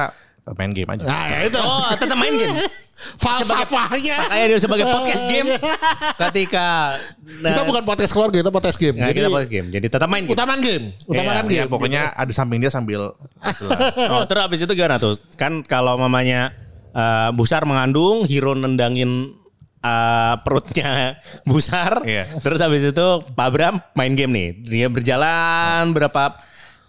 main 0.56 0.72
game 0.72 0.90
aja. 0.96 1.04
Nah 1.04 1.26
ya 1.28 1.40
itu. 1.52 1.60
Oh, 1.60 1.92
tetap 2.00 2.16
main 2.16 2.34
game. 2.40 2.56
Falsafahnya. 3.16 4.18
Kayak 4.28 4.46
dia 4.48 4.60
sebagai 4.60 4.86
podcast 4.86 5.24
game 5.26 5.50
ketika 6.28 6.94
nah, 7.40 7.50
Kita 7.52 7.62
bukan 7.64 7.84
podcast 7.84 8.12
keluarga, 8.12 8.38
kita 8.40 8.52
podcast 8.52 8.78
game. 8.78 8.96
Nah, 8.96 9.08
Jadi 9.10 9.18
kita 9.20 9.30
podcast 9.30 9.52
game. 9.52 9.68
Jadi 9.72 9.88
tetap 9.88 10.08
main 10.08 10.24
game. 10.24 10.34
utamakan 10.36 10.60
game. 10.60 10.86
Utamakan 11.06 11.46
Ya, 11.48 11.64
game. 11.64 11.70
pokoknya 11.70 12.02
ada 12.12 12.32
samping 12.32 12.60
dia 12.60 12.70
sambil 12.70 13.16
Oh, 14.14 14.24
terus 14.28 14.42
habis 14.44 14.60
itu 14.60 14.74
gimana 14.74 15.00
tuh? 15.00 15.16
Kan 15.36 15.64
kalau 15.64 15.96
mamanya 15.96 16.52
eh, 16.92 17.30
Busar 17.32 17.64
mengandung, 17.64 18.28
Hero 18.28 18.52
nendangin 18.52 19.32
eh, 19.80 20.36
perutnya 20.44 21.18
Busar. 21.50 22.04
Iya. 22.04 22.28
Terus 22.40 22.60
habis 22.60 22.84
itu 22.84 23.08
Pak 23.32 23.50
Bram 23.50 23.80
main 23.96 24.14
game 24.14 24.32
nih. 24.36 24.50
Dia 24.68 24.88
berjalan 24.92 25.96
berapa 25.96 26.36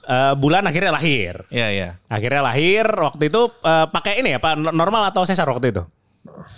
eh, 0.04 0.34
bulan 0.34 0.66
akhirnya 0.66 0.90
lahir. 0.90 1.46
Iya 1.48 1.68
iya. 1.70 1.88
Akhirnya 2.10 2.42
lahir 2.42 2.86
waktu 2.90 3.30
itu 3.30 3.46
eh, 3.62 3.86
pakai 3.88 4.18
ini 4.18 4.34
ya 4.34 4.38
Pak 4.42 4.58
normal 4.74 5.14
atau 5.14 5.22
sesar 5.22 5.46
waktu 5.46 5.70
itu? 5.70 5.84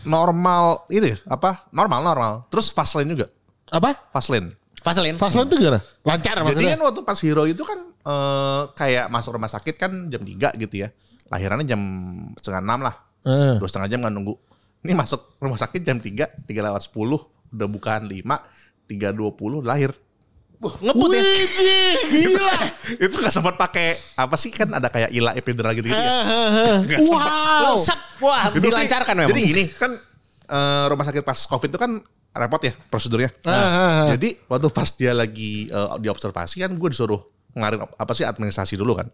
Normal 0.03 0.87
ini 0.91 1.15
apa? 1.31 1.71
Normal 1.71 2.01
normal. 2.03 2.33
Terus 2.51 2.75
Fastlane 2.75 3.15
juga. 3.15 3.27
Apa? 3.71 3.95
Fastlane. 4.11 4.59
Vaselin. 4.83 5.15
Fastlane 5.15 5.47
itu 5.47 5.57
gimana? 5.63 5.81
Lancar 6.03 6.43
Jadi 6.43 6.47
maksudnya. 6.51 6.75
kan 6.75 6.83
waktu 6.91 7.01
pas 7.07 7.19
Hero 7.23 7.45
itu 7.47 7.63
kan 7.63 7.79
eh, 7.87 8.63
kayak 8.75 9.07
masuk 9.15 9.39
rumah 9.39 9.47
sakit 9.47 9.75
kan 9.79 10.11
jam 10.11 10.23
3 10.27 10.59
gitu 10.59 10.75
ya. 10.83 10.91
Lahirannya 11.31 11.65
jam 11.65 11.81
setengah 12.35 12.61
enam 12.67 12.81
lah. 12.83 12.95
Eh. 13.23 13.57
Dua 13.63 13.69
setengah 13.71 13.89
jam 13.89 14.03
kan 14.03 14.11
nunggu. 14.11 14.35
Ini 14.83 14.99
masuk 14.99 15.39
rumah 15.39 15.55
sakit 15.55 15.81
jam 15.87 16.03
3, 16.03 16.43
3 16.51 16.51
lewat 16.51 16.83
10. 16.91 16.99
Udah 17.55 17.69
bukaan 17.71 18.11
5, 18.11 18.27
3.20 18.91 19.63
lahir. 19.63 19.95
Ngebut 20.63 21.11
ya. 21.11 21.23
Widih, 21.23 21.95
gila. 22.07 22.57
itu 23.11 23.17
gak 23.19 23.35
sempat 23.35 23.55
pakai 23.59 23.99
apa 24.15 24.37
sih 24.39 24.55
kan 24.55 24.71
ada 24.71 24.87
kayak 24.87 25.11
ila 25.11 25.35
epidural 25.35 25.75
gitu 25.75 25.91
gitu 25.91 25.99
ya. 25.99 26.23
Wow. 27.03 27.75
Sep, 27.83 27.99
wah, 28.23 28.47
Itu 28.55 28.63
sih- 28.63 28.71
dilancarkan 28.71 29.15
memang. 29.19 29.31
Jadi 29.35 29.41
gini 29.43 29.65
kan 29.75 29.91
eh, 30.47 30.85
rumah 30.87 31.03
sakit 31.03 31.27
pas 31.27 31.39
covid 31.51 31.69
itu 31.75 31.79
kan 31.83 31.99
repot 32.33 32.63
ya 32.63 32.73
prosedurnya. 32.89 33.35
Ah, 33.43 33.51
ah, 33.51 33.63
ah. 33.67 34.07
Jadi 34.15 34.39
waktu 34.47 34.69
pas 34.71 34.89
dia 34.95 35.13
lagi 35.13 35.67
eh, 35.67 35.89
diobservasi 35.99 36.63
kan 36.63 36.71
gue 36.71 36.89
disuruh 36.95 37.19
ngarin 37.59 37.83
apa 37.83 38.13
sih 38.15 38.23
administrasi 38.23 38.79
dulu 38.79 38.97
kan. 38.97 39.11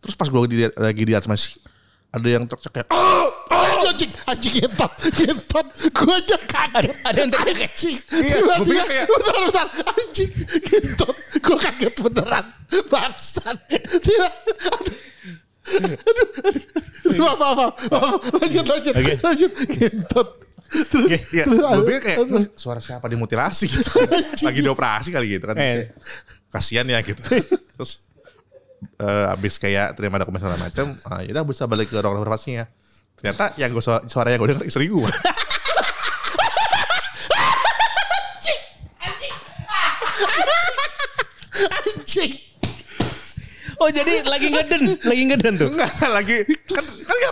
Terus 0.00 0.16
pas 0.16 0.26
gue 0.26 0.40
di, 0.50 0.56
lagi 0.74 1.02
di 1.06 1.14
administrasi 1.14 1.69
ada 2.10 2.28
yang 2.28 2.44
kayak 2.46 2.86
oh, 2.90 3.26
Oh, 3.50 3.86
anjing, 3.86 4.10
anjing 4.26 4.54
gentot, 4.62 4.92
gentot. 5.10 5.66
Gue 5.90 6.14
aja 6.14 6.36
kaget. 6.38 6.94
Ada 7.02 7.18
yang 7.18 7.30
kayak- 7.34 7.70
anjing. 7.70 7.98
Iya, 8.08 8.34
Tiba-tiba, 8.40 8.82
kayak- 8.86 9.08
bentar, 9.10 9.34
bentar. 9.46 9.66
Anjing, 9.90 10.30
gentot. 10.64 11.14
Gue 11.38 11.56
kaget 11.58 11.94
beneran. 11.98 12.44
Bangsat. 12.86 13.56
Tiba, 14.00 14.28
aduh. 14.70 14.96
Aduh, 17.10 17.26
apa. 17.26 17.66
Lanjut, 18.38 18.64
lanjut, 18.64 18.94
Oke. 18.94 19.14
lanjut. 19.20 19.52
Gentot. 19.70 20.28
Terus, 20.70 21.08
Iya, 21.34 21.44
terus, 21.50 21.58
gue 21.58 21.82
pikir 21.82 22.00
kayak 22.00 22.18
aduh. 22.22 22.38
"Wah, 22.38 22.46
suara 22.54 22.78
siapa 22.78 23.10
dimutilasi 23.10 23.66
gitu. 23.66 23.90
lagi 24.46 24.60
dioperasi 24.62 25.10
kali 25.10 25.26
gitu 25.34 25.50
kan. 25.50 25.58
Eh. 25.58 25.90
Kasihan 26.46 26.86
ya 26.86 27.02
gitu. 27.02 27.18
Terus 27.74 28.06
eh 28.80 29.26
abis 29.32 29.60
kayak 29.60 29.96
terima 29.96 30.16
dokumen 30.20 30.40
segala 30.40 30.56
macam, 30.60 30.96
ah, 31.08 31.20
yaudah 31.20 31.44
bisa 31.44 31.64
balik 31.68 31.92
ke 31.92 32.00
ruang 32.00 32.16
observasinya. 32.20 32.64
Ternyata 33.20 33.52
yang 33.60 33.68
gue 33.72 33.84
suara, 33.84 34.00
suara 34.08 34.32
yang 34.32 34.40
gue 34.40 34.48
denger 34.56 34.64
istri 34.64 34.88
gue. 34.88 35.10
Anjing. 42.10 42.32
Oh 43.80 43.88
jadi 43.88 44.20
lagi 44.28 44.52
ngeden, 44.52 45.00
lagi 45.04 45.22
ngeden 45.30 45.54
tuh. 45.56 45.68
Enggak 45.72 45.92
lagi 46.10 46.44
kan 46.68 46.84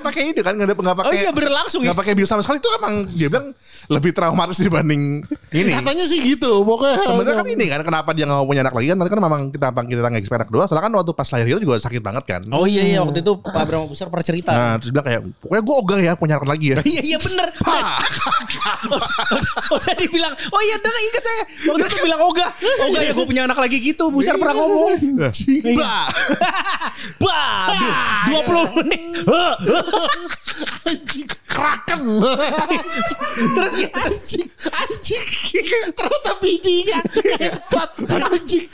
pakai 0.08 0.22
itu 0.32 0.40
kan 0.40 0.52
nggak 0.56 0.72
nggak 0.72 0.96
pakai. 0.98 1.08
Oh 1.08 1.14
iya, 1.14 1.30
berlangsung 1.30 1.80
ya? 1.84 1.92
Nggak 1.92 1.98
pakai 2.00 2.12
bius 2.16 2.28
sama 2.28 2.42
sekali 2.42 2.58
itu 2.58 2.68
emang 2.80 2.94
dia 3.12 3.28
bilang 3.28 3.46
lebih 3.88 4.10
traumatis 4.16 4.58
dibanding 4.60 5.22
ini. 5.52 5.70
Katanya 5.72 6.04
sih 6.08 6.18
gitu. 6.24 6.64
Pokoknya 6.64 7.00
Sebenarnya 7.04 7.36
kan 7.40 7.46
ini 7.48 7.64
kan 7.68 7.80
kenapa 7.84 8.10
dia 8.16 8.24
nggak 8.24 8.38
mau 8.40 8.46
punya 8.48 8.62
anak 8.64 8.74
lagi 8.74 8.86
kan 8.92 8.96
karena 8.98 9.10
kan 9.12 9.20
memang 9.20 9.42
kita 9.52 9.66
panggil 9.72 9.96
kita 10.00 10.08
nggak 10.08 10.24
anak 10.28 10.48
kedua 10.48 10.62
soalnya 10.68 10.84
kan 10.88 10.92
waktu 10.96 11.12
pas 11.14 11.28
lahir 11.32 11.46
itu 11.52 11.60
juga 11.62 11.74
sakit 11.80 12.02
banget 12.02 12.24
kan. 12.24 12.42
Oh 12.52 12.64
iya 12.64 12.82
iya 12.84 12.98
waktu 13.04 13.20
itu 13.20 13.32
Pak 13.38 13.64
Bram 13.68 13.88
Besar 13.88 14.08
pernah 14.08 14.26
cerita. 14.26 14.50
Nah 14.52 14.72
terus 14.80 14.90
bilang 14.92 15.06
kayak 15.06 15.20
pokoknya 15.44 15.62
gue 15.62 15.76
ogah 15.76 15.98
ya 16.00 16.12
punya 16.16 16.34
anak 16.40 16.48
lagi 16.48 16.66
ya. 16.74 16.78
Iya 16.88 17.02
iya 17.04 17.18
bener. 17.20 17.48
Udah 19.76 19.94
dibilang, 20.00 20.32
oh 20.32 20.60
iya 20.64 20.76
udah 20.80 20.92
inget 21.04 21.22
saya. 21.24 21.42
Waktu 21.68 21.84
itu 21.84 21.96
bilang 22.08 22.20
Oga. 22.24 22.48
Oga 22.88 23.00
ya 23.04 23.12
gue 23.12 23.26
punya 23.28 23.42
anak 23.44 23.58
lagi 23.60 23.76
gitu. 23.80 24.08
Busar 24.08 24.40
pernah 24.40 24.56
ngomong. 24.56 24.96
Bah. 25.76 26.06
Bah, 27.20 27.68
20 28.30 28.76
menit. 28.82 29.02
anjing 30.88 31.28
kraken. 31.48 32.02
Terus 33.54 33.72
gitu. 33.78 33.98
anjing, 33.98 34.48
anjing. 34.68 35.24
Ternyata 35.94 36.32
bijinya 36.42 36.98
gentot. 37.12 37.90
Anjing. 38.06 38.66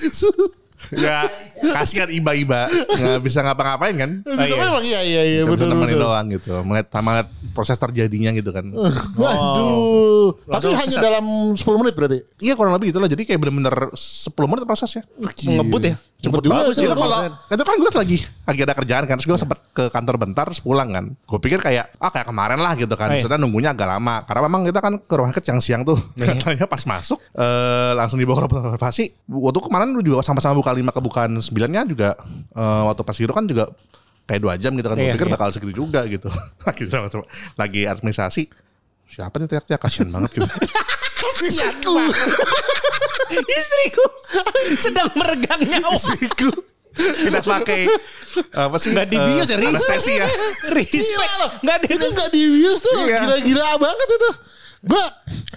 Ya 0.99 1.27
kasihan 1.75 2.11
iba-iba 2.13 2.69
nggak 2.69 3.23
bisa 3.25 3.41
ngapa-ngapain 3.41 3.95
kan. 3.97 4.11
Tapi 4.25 4.53
memang 4.53 4.85
iya 4.85 5.01
iya 5.01 5.23
iya 5.25 5.41
benar 5.49 5.73
nemenin 5.73 5.97
doang 5.97 6.27
gitu. 6.33 6.51
Melihat 6.67 6.89
sama 6.93 7.11
lihat 7.21 7.29
proses 7.57 7.79
terjadinya 7.79 8.31
gitu 8.35 8.51
kan. 8.53 8.69
Waduh. 9.21 10.37
Tapi 10.45 10.53
Langsung 10.53 10.73
hanya 10.77 10.93
sesat. 10.93 11.05
dalam 11.05 11.27
10 11.57 11.81
menit 11.81 11.95
berarti. 11.95 12.19
Iya 12.43 12.55
kurang 12.59 12.75
lebih 12.77 12.93
itulah. 12.93 13.09
Jadi 13.09 13.23
kayak 13.25 13.39
bener-bener 13.41 13.95
10 13.95 14.35
menit 14.51 14.65
prosesnya. 14.67 15.03
Ngebut 15.21 15.83
ya. 15.85 15.97
Cepet 16.25 16.41
juga 16.41 16.55
bagus 16.65 16.75
sih. 16.81 16.89
Itu 16.89 16.97
kalau 16.97 17.19
itu 17.29 17.63
kan 17.63 17.75
gue 17.77 17.91
lagi 17.93 18.19
lagi 18.45 18.61
ada 18.65 18.75
kerjaan 18.77 19.05
kan, 19.05 19.17
terus 19.21 19.29
gue 19.29 19.39
sempat 19.41 19.59
ke 19.77 19.93
kantor 19.93 20.17
bentar, 20.17 20.45
terus 20.49 20.61
pulang 20.65 20.89
kan. 20.89 21.13
Gue 21.29 21.37
pikir 21.37 21.61
kayak 21.61 21.93
ah 22.01 22.09
kayak 22.09 22.33
kemarin 22.33 22.61
lah 22.65 22.73
gitu 22.81 22.97
kan. 22.97 23.13
Oh, 23.13 23.17
iya. 23.17 23.21
Maksudnya 23.21 23.39
nunggunya 23.41 23.71
agak 23.77 23.89
lama, 23.89 24.25
karena 24.25 24.41
memang 24.49 24.61
kita 24.65 24.81
kan 24.81 24.95
ke 24.97 25.15
rumah 25.15 25.31
sakit 25.37 25.45
siang-siang 25.45 25.83
tuh. 25.85 26.01
Katanya 26.17 26.65
pas 26.65 26.81
masuk 26.89 27.21
eh 27.37 27.93
langsung 27.93 28.17
dibawa 28.17 28.49
ke 28.49 28.57
observasi. 28.57 29.05
Waktu 29.29 29.61
kemarin 29.69 29.93
lu 29.93 30.01
juga 30.01 30.25
sama-sama 30.25 30.57
buka 30.57 30.73
lima 30.85 30.93
kebukaan 30.93 31.41
sembilannya 31.41 31.83
juga 31.89 32.13
eh, 32.53 32.83
waktu 32.85 33.03
pas 33.03 33.17
Hiro 33.17 33.33
kan 33.33 33.49
juga 33.49 33.73
kayak 34.29 34.41
dua 34.41 34.55
jam 34.61 34.73
gitu 34.77 34.89
kan. 34.93 34.97
Iya, 35.01 35.17
pikir 35.17 35.29
iya. 35.29 35.35
bakal 35.37 35.49
segitu 35.53 35.73
juga 35.85 36.05
gitu. 36.05 36.29
lagi 36.69 36.83
sama-sama- 36.89 37.29
lagi 37.57 37.89
administrasi. 37.89 38.43
Siapa 39.09 39.37
nih 39.41 39.47
teriak-teriak 39.49 39.81
kasihan 39.81 40.09
banget 40.13 40.41
gitu. 40.41 40.49
Istriku. 41.49 41.97
Istriku 43.59 44.05
sedang 44.77 45.09
meregang 45.17 45.61
nyawa. 45.65 45.97
Istriku 45.97 46.53
tidak 46.95 47.43
pakai 47.43 47.91
apa 48.55 48.77
sih? 48.79 48.95
Nggak 48.95 49.09
dibius 49.11 49.49
ya, 49.51 49.59
eh, 49.59 49.67
respect. 49.67 50.03
ya. 50.07 50.29
Respect. 50.71 50.95
Gila 50.95 51.31
loh. 51.43 51.51
Nggak 51.67 51.77
Itu 51.91 52.07
gak 52.15 52.31
dibius 52.31 52.79
tuh. 52.83 52.99
Iya. 53.07 53.19
Gila-gila 53.27 53.69
banget 53.83 54.09
itu. 54.15 54.31
Gue 54.85 55.05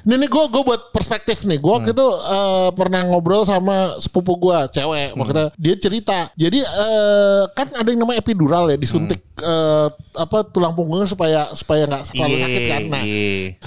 Nih 0.08 0.32
gue 0.32 0.44
gue 0.48 0.64
buat 0.64 0.96
perspektif 0.96 1.44
nih. 1.44 1.60
Gue 1.60 1.68
waktu 1.68 1.92
itu 1.92 2.08
eh, 2.08 2.70
pernah 2.72 3.04
ngobrol 3.04 3.44
sama 3.44 4.00
sepupu 4.00 4.40
gue 4.40 4.58
cewek. 4.72 5.20
Waktu 5.20 5.32
itu 5.36 5.46
dia 5.60 5.76
cerita. 5.76 6.20
Jadi 6.40 6.64
eh, 6.64 7.44
kan 7.52 7.68
ada 7.76 7.88
yang 7.92 8.08
namanya 8.08 8.24
epidural 8.24 8.72
ya 8.72 8.80
disuntik 8.80 9.20
eh, 9.44 9.88
apa 10.16 10.48
tulang 10.48 10.72
punggungnya 10.72 11.12
supaya 11.12 11.52
supaya 11.52 11.84
nggak 11.84 12.16
terlalu 12.16 12.36
sakit 12.40 12.64
kan. 12.72 12.82
Nah 12.88 13.04
Iya. 13.04 13.60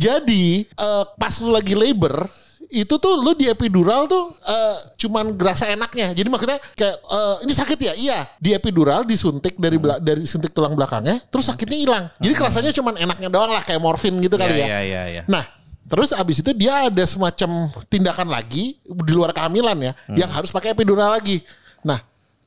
jadi 0.00 0.46
eh, 0.64 1.04
pas 1.20 1.34
lu 1.44 1.52
lagi 1.52 1.76
labor 1.76 2.32
itu 2.70 2.94
tuh 2.96 3.18
lu 3.18 3.34
di 3.34 3.48
epidural 3.48 4.06
tuh 4.06 4.32
eh, 4.40 4.76
cuman 5.00 5.34
gerasa 5.34 5.68
enaknya. 5.68 6.12
Jadi 6.12 6.28
maksudnya 6.30 6.58
kayak 6.76 6.96
eh, 7.00 7.36
ini 7.44 7.52
sakit 7.52 7.78
ya? 7.80 7.92
Iya. 7.96 8.18
Di 8.38 8.54
epidural 8.54 9.04
disuntik 9.04 9.56
dari 9.56 9.76
bela- 9.76 10.00
dari 10.00 10.24
suntik 10.24 10.54
tulang 10.54 10.72
belakangnya, 10.72 11.20
terus 11.28 11.48
sakitnya 11.48 11.78
hilang. 11.78 12.04
Jadi 12.16 12.32
kerasanya 12.32 12.72
cuman 12.72 12.94
enaknya 12.96 13.28
doang 13.28 13.52
lah 13.52 13.60
kayak 13.60 13.80
morfin 13.80 14.14
gitu 14.20 14.38
kali 14.38 14.60
ya. 14.60 14.66
Iya, 14.66 14.80
iya, 14.84 15.02
iya. 15.10 15.22
Nah, 15.26 15.44
terus 15.84 16.16
abis 16.16 16.40
itu 16.40 16.50
dia 16.56 16.88
ada 16.88 17.04
semacam 17.04 17.68
tindakan 17.86 18.28
lagi 18.32 18.80
di 18.80 19.12
luar 19.12 19.36
kehamilan 19.36 19.76
ya, 19.80 19.92
yang 20.16 20.30
harus 20.32 20.48
pakai 20.48 20.72
epidural 20.72 21.12
lagi. 21.12 21.44
Nah, 21.84 22.00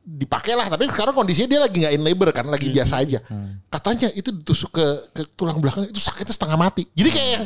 dipakailah 0.08 0.72
tapi 0.72 0.88
sekarang 0.88 1.12
kondisinya 1.12 1.50
dia 1.52 1.60
lagi 1.60 1.84
nggak 1.84 1.94
in 2.00 2.04
labor 2.08 2.32
kan 2.32 2.48
lagi 2.48 2.72
biasa 2.72 3.04
aja. 3.04 3.20
Katanya 3.68 4.08
itu 4.16 4.32
ditusuk 4.32 4.72
ke, 4.72 4.86
ke 5.12 5.22
tulang 5.36 5.60
belakang 5.60 5.84
itu 5.84 6.00
sakitnya 6.00 6.32
setengah 6.32 6.56
mati. 6.56 6.88
Jadi 6.96 7.10
kayak 7.12 7.30
yang 7.36 7.46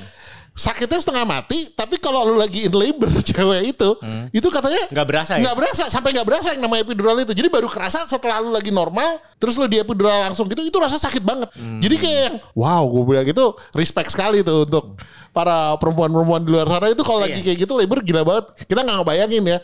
sakitnya 0.51 0.99
setengah 0.99 1.25
mati 1.25 1.71
tapi 1.73 1.95
kalau 1.97 2.27
lu 2.27 2.35
lagi 2.37 2.67
in 2.69 2.75
labor 2.75 3.09
cewek 3.33 3.71
itu 3.73 3.89
itu 4.29 4.47
katanya 4.51 4.83
Nggak 4.93 5.07
berasa 5.09 5.31
ya? 5.39 5.41
nggak 5.47 5.55
berasa 5.57 5.83
sampai 5.89 6.09
nggak 6.13 6.27
berasa 6.27 6.47
yang 6.53 6.61
namanya 6.61 6.85
epidural 6.85 7.17
itu. 7.17 7.33
Jadi 7.33 7.49
baru 7.49 7.65
kerasa 7.65 8.05
setelah 8.05 8.37
lu 8.37 8.53
lagi 8.53 8.69
normal 8.69 9.17
terus 9.41 9.57
lu 9.57 9.65
di 9.65 9.81
epidural 9.81 10.29
langsung 10.29 10.45
gitu 10.45 10.61
itu 10.61 10.77
rasa 10.77 11.01
sakit 11.01 11.25
banget. 11.25 11.49
Jadi 11.57 11.95
kayak 11.97 12.19
yang 12.29 12.35
wow 12.53 12.85
gue 12.85 13.03
bilang 13.09 13.25
gitu 13.25 13.57
respect 13.73 14.13
sekali 14.13 14.45
tuh 14.45 14.69
untuk 14.69 15.01
para 15.31 15.79
perempuan-perempuan 15.79 16.43
di 16.43 16.51
luar 16.51 16.67
sana 16.67 16.87
itu 16.87 16.99
kalau 17.01 17.19
lagi 17.19 17.39
Iya. 17.39 17.45
kayak 17.47 17.57
gitu 17.63 17.73
labor 17.73 18.03
gila 18.03 18.21
banget 18.21 18.45
kita 18.61 18.79
nggak 18.79 18.97
ngebayangin 18.99 19.43
ya 19.45 19.57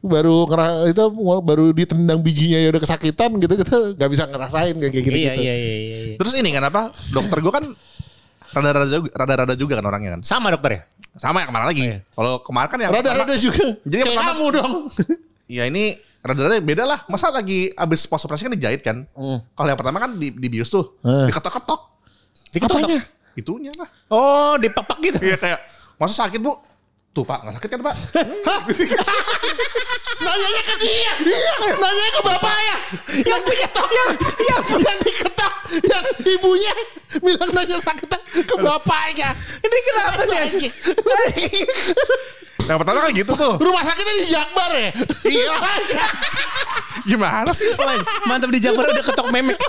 baru 0.00 0.36
ngera 0.44 0.66
itu 0.86 1.02
baru 1.40 1.64
ditendang 1.70 2.18
bijinya 2.18 2.58
ya 2.58 2.68
udah 2.68 2.82
kesakitan 2.82 3.30
gitu 3.38 3.54
kita 3.54 3.76
nggak 3.94 4.10
bisa 4.10 4.26
ngerasain 4.26 4.74
kayak 4.74 4.90
gitu 4.92 5.06
Iya, 5.08 5.32
iya, 5.32 5.54
iya, 5.54 5.54
iya, 5.54 5.74
iya. 5.78 6.16
Terus 6.18 6.34
ini 6.34 6.50
kan 6.50 6.64
apa? 6.64 6.90
Dokter 7.08 7.38
gue 7.38 7.52
kan 7.52 7.64
rada-rada 8.50 8.86
juga, 8.88 9.10
rada-rada 9.12 9.54
juga 9.54 9.72
kan 9.74 9.84
orangnya 9.84 10.10
kan. 10.14 10.20
Sama 10.22 10.50
dokter 10.50 10.70
ya? 10.72 10.80
Sama 11.14 11.38
yang 11.38 11.48
ke 11.48 11.54
mana 11.54 11.66
lagi? 11.66 11.82
Iya. 11.84 11.98
Kalau 12.08 12.32
kemarin 12.40 12.68
kan 12.68 12.78
yang 12.80 12.90
rada-rada 12.92 13.34
juga 13.36 13.64
Jadi 13.82 13.94
kayak 13.96 14.08
pertama- 14.12 14.30
kamu 14.30 14.46
dong 14.52 14.72
Ya 15.58 15.62
ini 15.64 15.94
rada-rada 16.20 16.58
beda 16.58 16.84
lah. 16.84 16.98
Masa 17.06 17.30
lagi 17.30 17.70
abis 17.72 18.02
pos 18.04 18.18
operasi 18.20 18.46
kan 18.46 18.52
dijahit 18.52 18.80
kan? 18.80 19.06
Kalau 19.48 19.68
yang 19.68 19.76
pertama 19.76 19.98
kan 20.00 20.10
di, 20.12 20.32
dibius 20.32 20.66
tuh, 20.68 20.98
Hmm. 21.00 21.30
diketok-ketok. 21.30 21.80
apanya 22.56 22.98
Itunya 23.34 23.70
lah. 23.74 23.88
Oh, 24.10 24.54
dipepak 24.58 24.98
gitu. 25.02 25.18
Iya 25.22 25.36
kayak, 25.38 25.60
masa 25.98 26.26
sakit 26.26 26.38
bu? 26.38 26.54
Tuh 27.14 27.22
pak, 27.22 27.46
nggak 27.46 27.54
sakit 27.62 27.70
kan 27.70 27.80
pak? 27.82 27.94
nanyanya 30.14 30.62
ke 30.62 30.74
dia 30.78 31.12
nanyanya 31.74 32.12
ke 32.14 32.22
bapaknya 32.22 32.76
yang 33.26 33.42
diketok 33.42 33.88
yang 33.90 34.10
yang, 34.46 34.62
yang 34.78 34.98
diketok 35.02 35.52
yang 35.82 36.04
ibunya 36.22 36.72
bilang 37.18 37.50
nanya 37.50 37.76
sakitnya 37.82 38.18
ke 38.46 38.54
bapaknya 38.58 39.28
Ini 39.34 39.76
kenapa 39.90 40.22
sih? 40.48 40.70
Yang 42.64 42.78
pertama 42.80 42.98
kan 43.04 43.12
gitu 43.12 43.32
tuh. 43.36 43.54
rumah 43.60 43.82
sakitnya 43.84 44.14
di 44.22 44.26
Jakbar 44.30 44.70
ya 44.72 44.90
iya 45.28 45.56
Gimana 47.04 47.50
sih? 47.52 47.68
Mantap 48.24 48.48
di 48.48 48.60
Jabar 48.62 48.88
udah 48.88 49.04
ketok 49.04 49.28
memek. 49.28 49.60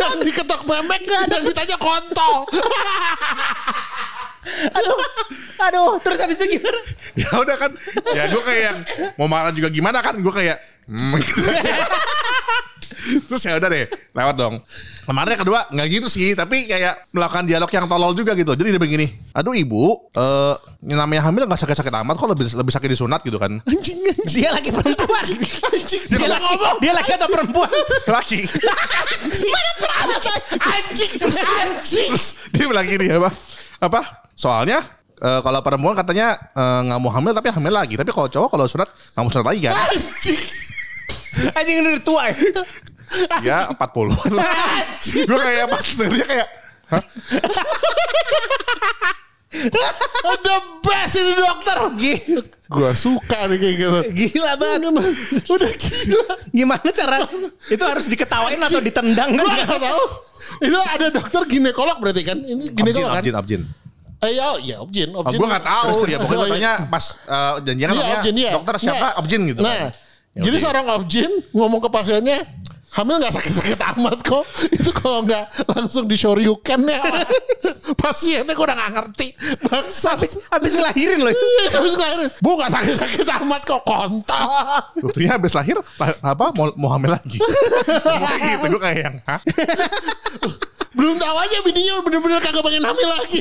yang 0.00 0.24
diketok 0.24 0.47
memek 0.68 1.02
dan 1.08 1.40
ditanya 1.40 1.76
kontol 1.80 2.44
Aduh, 4.48 4.98
aduh. 5.60 5.92
Terus 6.00 6.18
habis 6.24 6.40
itu 6.40 6.56
gimana? 6.56 6.80
ya 7.20 7.30
udah 7.36 7.56
kan. 7.60 7.70
Ya 8.16 8.32
gue 8.32 8.42
kayak 8.42 8.62
yang 8.64 8.78
mau 9.20 9.28
marah 9.28 9.52
juga 9.52 9.68
gimana 9.68 10.00
kan? 10.00 10.16
Gue 10.16 10.32
kayak, 10.32 10.56
hmm, 10.88 11.12
gitu. 11.20 11.44
Terus 13.28 13.42
ya 13.44 13.56
udah 13.56 13.68
deh, 13.72 13.86
lewat 14.12 14.34
dong. 14.36 14.54
Kemarin 15.08 15.30
yang 15.36 15.42
kedua 15.42 15.58
nggak 15.72 15.88
gitu 15.88 16.06
sih, 16.12 16.36
tapi 16.36 16.68
kayak 16.68 17.08
melakukan 17.12 17.48
dialog 17.48 17.70
yang 17.72 17.86
tolol 17.88 18.12
juga 18.12 18.36
gitu. 18.36 18.52
Jadi 18.52 18.76
dia 18.76 18.82
begini, 18.82 19.06
aduh 19.32 19.56
ibu, 19.56 20.12
eh 20.12 20.54
yang 20.84 21.00
namanya 21.00 21.28
hamil 21.28 21.48
nggak 21.48 21.60
sakit-sakit 21.64 21.94
amat, 22.04 22.14
kok 22.20 22.28
lebih 22.28 22.46
lebih 22.52 22.72
sakit 22.72 22.88
disunat 22.92 23.20
gitu 23.24 23.40
kan? 23.40 23.58
anjing 23.64 23.98
anjing 24.04 24.44
Dia 24.44 24.50
laki 24.52 24.70
perempuan. 24.70 25.24
anjing 25.74 26.02
Dia 26.06 26.26
laki 26.28 26.44
ngomong. 26.44 26.76
Dia 26.84 26.92
laki 26.92 27.10
atau 27.16 27.28
perempuan? 27.32 27.70
Laki. 28.06 28.40
mana 29.48 29.70
anjing 29.80 30.32
anjing 30.60 31.12
anjing 31.24 32.12
dia 32.52 32.64
bilang 32.68 32.86
gini 32.86 33.06
apa? 33.12 33.30
Apa? 33.80 34.00
Soalnya 34.36 34.84
eh, 35.18 35.40
kalau 35.40 35.60
perempuan 35.64 35.94
katanya 35.96 36.36
eh, 36.36 36.80
nggak 36.84 36.98
mau 37.00 37.10
hamil 37.12 37.32
tapi 37.32 37.48
hamil 37.48 37.72
lagi. 37.72 37.94
Tapi 37.96 38.10
kalau 38.12 38.28
cowok 38.28 38.48
kalau 38.52 38.64
sunat 38.68 38.88
nggak 38.90 39.22
mau 39.24 39.32
sunat 39.32 39.46
lagi 39.48 39.60
kan? 39.66 39.74
anjing 39.74 40.40
Anjing 41.54 41.76
ini 41.80 41.88
udah 41.94 42.04
tua 42.04 42.22
ya. 42.30 42.34
Ya 43.40 43.68
40 43.72 45.28
Gue 45.28 45.38
kayak 45.38 45.66
pas 45.68 45.84
dia 45.84 46.26
kayak 46.26 46.48
Hah? 46.88 47.02
the 50.44 50.56
best 50.84 51.14
ini 51.16 51.32
dokter. 51.36 51.76
Gua 52.68 52.92
suka 52.92 53.48
nih 53.48 53.56
kayak 53.56 53.74
gitu. 53.76 53.88
Gila 54.12 54.52
banget. 54.60 54.80
udah 55.48 55.72
gila. 55.72 56.24
Gimana 56.52 56.88
cara 56.92 57.16
itu 57.68 57.84
harus 57.84 58.06
diketawain 58.08 58.60
atau 58.60 58.80
ditendang? 58.80 59.36
Gua 59.36 59.48
kan? 59.48 59.64
nggak 59.68 59.80
tahu 59.88 60.04
itu 60.64 60.78
ada 60.80 61.06
dokter 61.12 61.42
ginekolog 61.48 61.96
berarti 62.00 62.22
kan? 62.24 62.38
Ini 62.40 62.72
ginekolog 62.72 63.12
kan? 63.12 63.20
objin, 63.20 63.36
objin. 63.36 63.62
eh 64.18 64.34
ya 64.34 64.46
ya 64.58 64.76
objin 64.82 65.08
Oh, 65.14 65.22
objin. 65.22 65.38
gue 65.38 65.48
gak 65.48 65.62
tahu. 65.64 65.90
Terus- 66.02 66.10
ya 66.10 66.18
pokoknya 66.18 66.34
oh, 66.34 66.42
iya. 66.42 66.50
katanya 66.50 66.72
pas 66.90 67.04
uh, 67.30 67.54
janjian 67.62 67.86
Iya, 67.88 67.94
namanya 67.94 68.16
objin 68.18 68.34
iya. 68.36 68.50
dokter 68.56 68.74
siapa? 68.80 68.98
Nah, 68.98 69.12
objin 69.22 69.40
gitu 69.46 69.60
Nah, 69.62 69.70
kan. 69.70 69.90
Ya 70.34 70.42
jadi 70.42 70.56
seorang 70.58 70.86
objin 70.92 71.30
ngomong 71.54 71.80
ke 71.82 71.88
pasiennya, 71.90 72.38
hamil 72.88 73.20
nggak 73.20 73.34
sakit-sakit 73.34 73.78
amat 73.94 74.18
kok. 74.22 74.44
Itu 74.70 74.90
kalau 74.92 75.22
nggak 75.22 75.44
langsung 75.68 76.08
di 76.08 76.16
shoryuken 76.16 76.88
ya. 76.88 77.02
Pasiennya 78.02 78.52
gue 78.52 78.64
udah 78.64 78.76
nggak 78.76 78.92
ngerti. 78.94 79.26
Bangsa. 79.60 80.16
Habis 80.16 80.40
habis 80.48 80.72
ngelahirin 80.72 81.20
loh 81.20 81.32
itu. 81.32 81.46
Habis 81.72 81.92
ngelahirin. 81.94 82.28
Bu 82.40 82.56
nggak 82.56 82.72
sakit-sakit 82.72 83.26
amat 83.42 83.62
kok. 83.64 83.82
Kontol. 83.84 84.48
Buktinya 84.98 85.36
habis 85.36 85.52
lahir 85.52 85.76
lah- 85.76 86.18
apa 86.22 86.52
mau, 86.52 86.72
mau 86.76 86.90
hamil 86.92 87.12
lagi. 87.12 87.38
Ngomong 87.38 88.40
gitu 88.56 88.66
gue 88.72 88.80
kayak 88.80 88.98
yang 88.98 89.16
hah? 89.24 89.40
Belum 90.92 91.14
tahu 91.14 91.36
aja 91.38 91.56
bininya 91.62 92.02
bener-bener 92.02 92.40
kagak 92.40 92.64
pengen 92.64 92.84
hamil 92.84 93.08
lagi. 93.08 93.38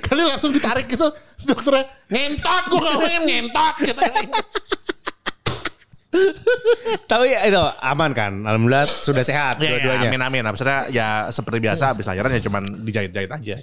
Kali 0.00 0.22
langsung 0.24 0.54
ditarik 0.54 0.86
gitu. 0.86 1.04
Dokternya 1.44 1.84
ngentot. 2.08 2.62
Gue 2.68 2.78
gak 2.80 2.96
pengen 3.00 3.22
ngentot. 3.26 3.74
Gitu. 3.80 4.00
Tapi 7.06 7.24
ya, 7.28 7.40
itu 7.44 7.60
aman 7.80 8.10
kan? 8.10 8.32
Alhamdulillah 8.40 8.86
sudah 8.86 9.22
sehat 9.22 9.56
Ya, 9.56 9.70
ya, 9.70 9.70
dua-duanya. 9.80 10.08
amin 10.08 10.20
amin. 10.22 10.42
Abisnya 10.44 10.86
ya 10.88 11.08
seperti 11.28 11.58
biasa 11.60 11.92
habis 11.92 12.04
lahiran 12.04 12.30
ya 12.30 12.40
cuman 12.40 12.62
dijahit-jahit 12.82 13.30
aja. 13.30 13.56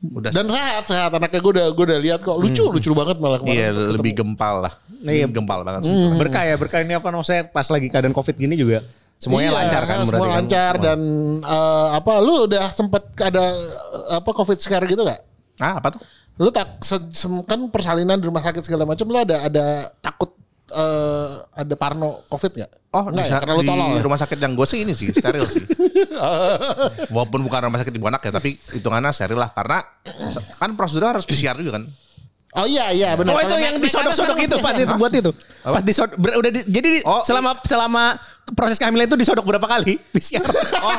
Udah 0.00 0.30
Dan 0.30 0.46
sehat, 0.46 0.84
sehat. 0.86 1.10
Anaknya 1.10 1.38
gue 1.38 1.52
udah, 1.52 1.66
gue 1.68 1.84
udah 1.84 2.00
lihat 2.00 2.20
kok. 2.20 2.36
Lucu, 2.36 2.64
lucu 2.66 2.90
banget 2.92 3.18
malah 3.18 3.38
kemarin. 3.38 3.52
iya 3.54 3.68
ketemu. 3.68 3.92
lebih 3.94 4.12
gempal 4.14 4.54
lah. 4.62 4.72
Iya. 5.00 5.26
Gempal 5.26 5.60
banget 5.60 5.80
sih. 5.84 5.94
Berkah 6.14 6.42
ya, 6.42 6.54
berkah 6.54 6.80
ini 6.80 6.94
apa 6.94 7.08
maksudnya 7.08 7.42
pas 7.44 7.66
lagi 7.66 7.86
keadaan 7.86 8.12
Covid 8.12 8.34
gini 8.34 8.54
juga 8.54 8.80
semuanya 9.18 9.50
Iya, 9.50 9.58
lancar 9.58 9.82
kan 9.82 9.96
Semua 9.98 10.06
berarti 10.06 10.22
kan? 10.22 10.36
lancar 10.38 10.72
dan 10.78 11.00
eh, 11.42 11.88
apa 11.92 12.12
lu 12.22 12.46
udah 12.46 12.70
sempet 12.70 13.02
ada 13.18 13.42
eh, 13.42 14.14
apa 14.14 14.30
covid 14.30 14.54
scare 14.56 14.86
gitu 14.86 15.02
gak? 15.02 15.18
Ah 15.58 15.76
apa 15.76 15.90
tuh? 15.90 16.00
Lu 16.38 16.48
tak 16.48 16.78
se- 16.78 17.10
sem- 17.10 17.42
kan 17.42 17.66
persalinan 17.66 18.14
di 18.14 18.24
rumah 18.24 18.38
sakit 18.40 18.62
segala 18.62 18.86
macam 18.86 19.04
lu 19.04 19.18
ada 19.18 19.42
ada 19.42 19.66
takut 19.98 20.30
eh, 20.70 21.28
ada 21.54 21.74
parno 21.74 22.22
covid 22.26 22.52
gak? 22.54 22.70
Oh, 22.88 23.04
enggak 23.06 23.24
di, 23.24 23.30
ya? 23.30 23.38
Karena 23.38 23.52
lu 23.52 23.62
di 23.62 23.68
tolol. 23.68 23.88
ya? 23.90 24.00
rumah 24.00 24.16
sakit 24.16 24.38
yang 24.38 24.52
gue 24.52 24.64
sih 24.64 24.78
ini 24.80 24.92
sih 24.92 25.08
steril 25.10 25.44
sih. 25.44 25.60
Walaupun 27.14 27.40
bukan 27.42 27.60
rumah 27.64 27.78
sakit 27.78 27.92
ibu 27.92 28.06
anak 28.06 28.22
ya, 28.22 28.32
tapi 28.32 28.56
hitungannya 28.72 29.10
steril 29.10 29.36
lah 29.36 29.50
karena 29.50 29.80
kan 30.56 30.70
prosedurnya 30.72 31.16
harus 31.16 31.24
PCR 31.24 31.56
juga 31.56 31.76
kan. 31.76 31.84
Oh 32.56 32.64
iya 32.64 32.88
iya 32.90 33.12
benar. 33.12 33.36
Oh 33.36 33.40
itu 33.44 33.54
yang 33.54 33.76
disodok-sodok 33.76 34.40
itu 34.40 34.56
pas 34.58 34.72
itu 34.72 34.94
buat 34.96 35.12
itu. 35.12 35.30
Pas 35.60 35.84
disodok 35.84 36.16
ber- 36.16 36.40
udah 36.40 36.50
di- 36.50 36.64
jadi 36.64 36.88
di- 36.96 37.04
Oh, 37.04 37.20
selama 37.20 37.60
selama 37.60 38.16
proses 38.56 38.80
kehamilan 38.80 39.04
itu 39.04 39.20
disodok 39.20 39.44
berapa 39.44 39.68
kali 39.68 40.00
PCR? 40.10 40.40
Oh, 40.80 40.96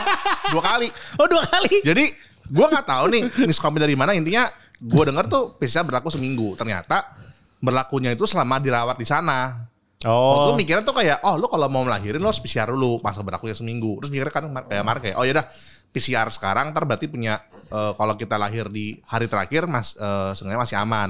dua 0.53 0.61
kali. 0.61 0.87
oh 1.17 1.25
dua 1.25 1.41
kali. 1.41 1.81
Jadi 1.81 2.05
gue 2.45 2.65
nggak 2.65 2.85
tahu 2.85 3.05
nih 3.09 3.23
miskomnya 3.45 3.81
dari 3.81 3.97
mana 3.97 4.13
intinya 4.13 4.45
gue 4.77 5.03
dengar 5.03 5.25
tuh 5.25 5.57
PCR 5.57 5.81
berlaku 5.81 6.07
seminggu 6.07 6.53
ternyata 6.53 7.01
berlakunya 7.59 8.15
itu 8.15 8.23
selama 8.25 8.59
dirawat 8.59 8.95
di 8.95 9.07
sana. 9.07 9.67
Oh. 10.07 10.35
Waktu 10.35 10.63
mikirnya 10.63 10.83
tuh 10.87 10.95
kayak 10.95 11.19
oh 11.27 11.35
lu 11.35 11.51
kalau 11.51 11.67
mau 11.67 11.83
melahirin 11.83 12.23
lo 12.23 12.31
harus 12.31 12.39
PCR 12.39 12.71
dulu 12.71 13.03
masa 13.03 13.19
berlakunya 13.19 13.55
seminggu. 13.55 13.99
Terus 13.99 14.11
mikirnya 14.11 14.33
kan 14.33 14.43
kayak 14.67 14.83
Mark 14.87 15.03
kayak 15.03 15.19
oh 15.19 15.27
ya 15.27 15.35
udah 15.35 15.45
PCR 15.91 16.27
sekarang 16.31 16.71
ntar 16.71 16.87
berarti 16.87 17.11
punya 17.11 17.35
eh, 17.51 17.91
kalau 17.99 18.15
kita 18.15 18.39
lahir 18.39 18.71
di 18.71 18.95
hari 19.03 19.27
terakhir 19.27 19.67
mas 19.67 19.99
eh, 19.99 20.31
sebenarnya 20.35 20.61
masih 20.63 20.77
aman. 20.79 21.09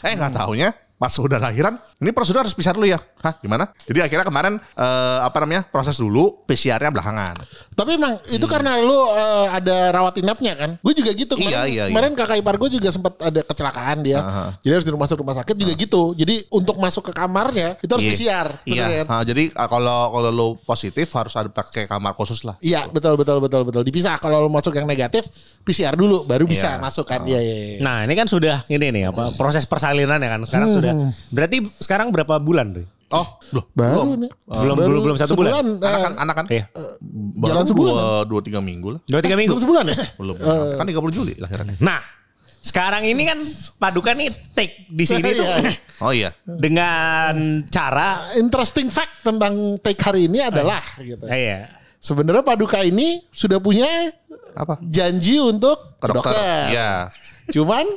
Eh 0.00 0.12
nggak 0.16 0.32
taunya 0.32 0.72
pas 1.00 1.16
udah 1.16 1.40
lahiran, 1.40 1.80
ini 1.96 2.12
prosedur 2.12 2.44
harus 2.44 2.52
pisah 2.52 2.76
dulu 2.76 2.84
ya. 2.84 3.00
Hah, 3.24 3.32
gimana? 3.40 3.72
Jadi 3.88 4.04
akhirnya 4.04 4.20
kemarin 4.20 4.60
eh, 4.60 5.18
apa 5.24 5.36
namanya? 5.40 5.64
proses 5.64 5.96
dulu 5.96 6.44
PCR-nya 6.44 6.92
belakangan. 6.92 7.40
Tapi 7.72 7.96
emang 7.96 8.20
itu 8.28 8.44
karena 8.44 8.76
lu 8.76 8.92
eh, 9.16 9.46
ada 9.48 9.96
rawat 9.96 10.20
inapnya 10.20 10.52
kan? 10.52 10.70
Gue 10.84 10.92
juga 10.92 11.16
gitu. 11.16 11.40
Iya, 11.40 11.48
Kemarin, 11.48 11.64
iya, 11.64 11.64
iya. 11.72 11.84
kemarin 11.88 12.12
kakak 12.12 12.36
ipar 12.36 12.60
gue 12.60 12.68
juga 12.68 12.92
sempat 12.92 13.16
ada 13.16 13.40
kecelakaan 13.40 13.98
dia. 14.04 14.20
Jadi 14.60 14.72
harus 14.76 14.84
di 14.84 14.92
rumah 14.92 15.08
sakit 15.08 15.20
rumah 15.24 15.36
sakit 15.40 15.56
juga 15.56 15.72
gitu. 15.72 16.02
Jadi 16.12 16.34
untuk 16.52 16.76
masuk 16.76 17.08
ke 17.08 17.12
kamarnya 17.16 17.80
itu 17.80 17.88
harus 17.88 18.04
Iya. 18.04 18.12
PCR. 18.12 18.48
Iya. 18.68 18.84
kan? 19.08 19.24
Jadi 19.24 19.44
ah, 19.56 19.68
kalau 19.72 20.12
kalau 20.12 20.28
lu 20.28 20.48
positif 20.60 21.08
harus 21.16 21.32
ada 21.32 21.48
pakai 21.48 21.88
kamar 21.88 22.12
khusus 22.12 22.44
lah. 22.44 22.60
Iya 22.60 22.84
betul 22.92 23.16
betul 23.16 23.40
betul 23.40 23.64
betul 23.64 23.80
dipisah. 23.80 24.20
Kalau 24.20 24.44
lu 24.44 24.52
masuk 24.52 24.76
yang 24.76 24.84
negatif 24.84 25.24
PCR 25.64 25.96
dulu 25.96 26.28
baru 26.28 26.44
bisa 26.44 26.76
Iya. 26.76 26.84
masuk 26.84 27.08
kan. 27.08 27.24
Iya 27.24 27.40
iya. 27.40 27.54
iya. 27.56 27.78
Nah 27.80 28.04
ini 28.04 28.12
kan 28.12 28.28
sudah 28.28 28.68
ini 28.68 28.92
nih 28.92 29.08
apa 29.08 29.32
proses 29.40 29.64
persalinan 29.64 30.20
ya 30.20 30.28
kan 30.28 30.44
sekarang 30.44 30.68
sudah. 30.68 30.89
Berarti 31.28 31.56
sekarang 31.76 32.08
berapa 32.08 32.36
bulan 32.36 32.72
tuh? 32.72 32.86
Oh, 33.10 33.26
loh, 33.50 33.66
Baru 33.72 34.14
nih. 34.14 34.30
Belum- 34.46 34.78
belum- 34.78 35.02
belum 35.02 35.16
satu 35.18 35.34
bulan. 35.34 35.50
sebulan, 35.52 35.66
Anak 35.82 35.90
eh, 35.90 36.00
kan, 36.00 36.12
anak 36.16 36.34
kan? 36.36 36.46
Iya. 36.46 36.64
Baru 37.34 37.48
jalan 37.50 37.64
sebulan 37.66 37.90
Dua, 37.92 38.06
dua 38.22 38.40
tiga 38.40 38.60
minggu 38.60 38.88
lah. 38.94 39.00
Dua 39.02 39.20
tiga 39.20 39.34
minggu. 39.34 39.50
belum 39.50 39.62
sebulan 39.66 39.84
ya? 39.84 39.96
Belum. 40.14 40.36
kan 40.78 40.84
30 40.84 41.10
Juli 41.10 41.34
lahirannya. 41.34 41.74
Nah 41.80 41.98
sekarang 42.60 43.02
ini 43.02 43.24
kan 43.24 43.40
Paduka 43.76 44.12
nih 44.12 44.28
take 44.52 44.86
di 44.86 45.02
sini 45.02 45.26
tuh 45.34 45.42
Iya. 45.42 45.72
Oh 45.98 46.12
iya. 46.12 46.30
dengan 46.46 47.34
cara 47.66 48.30
Interesting 48.36 48.86
fact 48.86 49.24
tentang 49.24 49.54
take 49.80 49.98
hari 49.98 50.30
ini 50.30 50.38
adalah 50.40 50.78
gitu. 50.96 51.26
eh, 51.26 51.38
iya. 51.40 51.60
Sebenarnya 51.98 52.40
Paduka 52.40 52.78
ini 52.80 53.26
sudah 53.28 53.58
punya 53.58 53.90
Apa? 54.54 54.78
janji 54.80 55.34
untuk 55.36 55.98
Ke 55.98 56.14
dokter. 56.14 56.70
Iya. 56.70 57.10
Cuman 57.50 57.90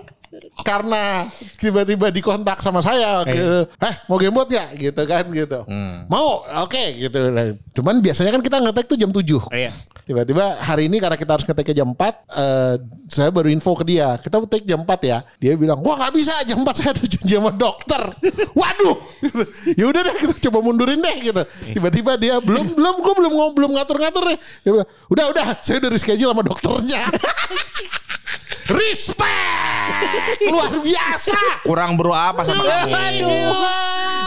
karena 0.66 1.28
tiba-tiba 1.60 2.10
dikontak 2.10 2.60
sama 2.64 2.80
saya 2.80 3.22
ke 3.28 3.68
eh 3.68 3.96
mau 4.10 4.18
gamebot 4.18 4.50
ya 4.50 4.70
gitu 4.76 5.02
kan 5.06 5.26
gitu. 5.30 5.60
Hmm. 5.68 6.08
Mau 6.10 6.46
oke 6.66 6.84
gitu. 6.98 7.20
Lah, 7.30 7.54
Cuman 7.74 8.00
biasanya 8.06 8.32
kan 8.38 8.42
kita 8.46 8.58
ngetek 8.62 8.86
tuh 8.86 8.98
jam 8.98 9.10
7. 9.10 9.50
Iya. 9.50 9.72
Tiba-tiba 10.04 10.60
hari 10.60 10.92
ini 10.92 11.00
karena 11.00 11.16
kita 11.16 11.32
harus 11.40 11.46
ngetek 11.48 11.74
jam 11.74 11.96
4 11.96 11.98
eh, 12.36 12.76
saya 13.08 13.30
baru 13.34 13.48
info 13.50 13.74
ke 13.74 13.88
dia. 13.88 14.20
Kita 14.20 14.44
take 14.46 14.68
jam 14.68 14.84
4 14.86 15.00
ya. 15.02 15.24
Dia 15.40 15.56
bilang, 15.56 15.80
"Wah, 15.82 15.96
nggak 15.96 16.14
bisa 16.14 16.34
jam 16.44 16.62
4 16.62 16.76
saya 16.76 16.92
ada 16.92 17.04
janji 17.08 17.34
sama 17.34 17.50
dokter." 17.56 18.02
Waduh. 18.60 18.98
ya 19.80 19.86
udah 19.88 20.02
deh 20.04 20.16
kita 20.22 20.34
coba 20.50 20.60
mundurin 20.60 21.00
deh 21.00 21.18
gitu. 21.34 21.42
Tiba-tiba 21.74 22.20
dia 22.20 22.38
belum 22.44 22.76
belum 22.76 22.96
gue 23.00 23.14
belum 23.16 23.34
belum 23.56 23.72
ngatur-ngatur 23.80 24.24
deh. 24.28 24.38
Dia 24.68 24.72
bilang, 24.76 24.90
"Udah, 25.10 25.26
udah, 25.34 25.46
saya 25.64 25.80
udah 25.82 25.90
reschedule 25.90 26.32
sama 26.36 26.44
dokternya." 26.44 27.02
Respect! 28.64 29.28
Luar 30.54 30.72
biasa. 30.80 31.36
Kurang 31.64 32.00
bro 32.00 32.16
apa 32.16 32.48
sama 32.48 32.64
kamu? 32.64 32.96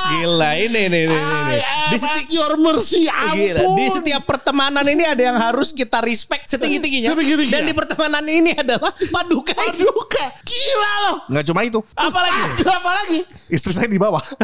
Gila 0.07 0.51
ini 0.57 0.81
ini 0.87 0.99
ini. 1.09 1.17
ini. 1.17 1.57
Di 1.57 1.59
Di 1.87 1.99
seti- 1.99 2.29
your 2.31 2.55
mercy 2.57 3.09
Gila, 3.09 3.57
ampun. 3.57 3.75
di 3.75 3.85
setiap 3.89 4.23
pertemanan 4.23 4.85
ini 4.85 5.03
ada 5.03 5.23
yang 5.23 5.39
harus 5.39 5.73
kita 5.73 5.99
respect 6.01 6.47
setinggi-tingginya. 6.47 7.17
Setinggi-tingginya. 7.17 7.59
Dan 7.59 7.67
di 7.67 7.75
pertemanan 7.75 8.25
ini 8.25 8.53
adalah 8.53 8.93
paduka. 9.09 9.57
Paduka. 9.57 10.25
Gila 10.45 10.93
loh. 11.09 11.17
Nggak 11.33 11.45
cuma 11.47 11.61
itu. 11.65 11.81
Apalagi? 11.97 12.41
Ada 12.61 12.73
apa 12.77 12.91
lagi? 12.93 13.21
Istri 13.49 13.73
saya 13.73 13.89
di 13.89 13.99
bawah. 13.99 14.21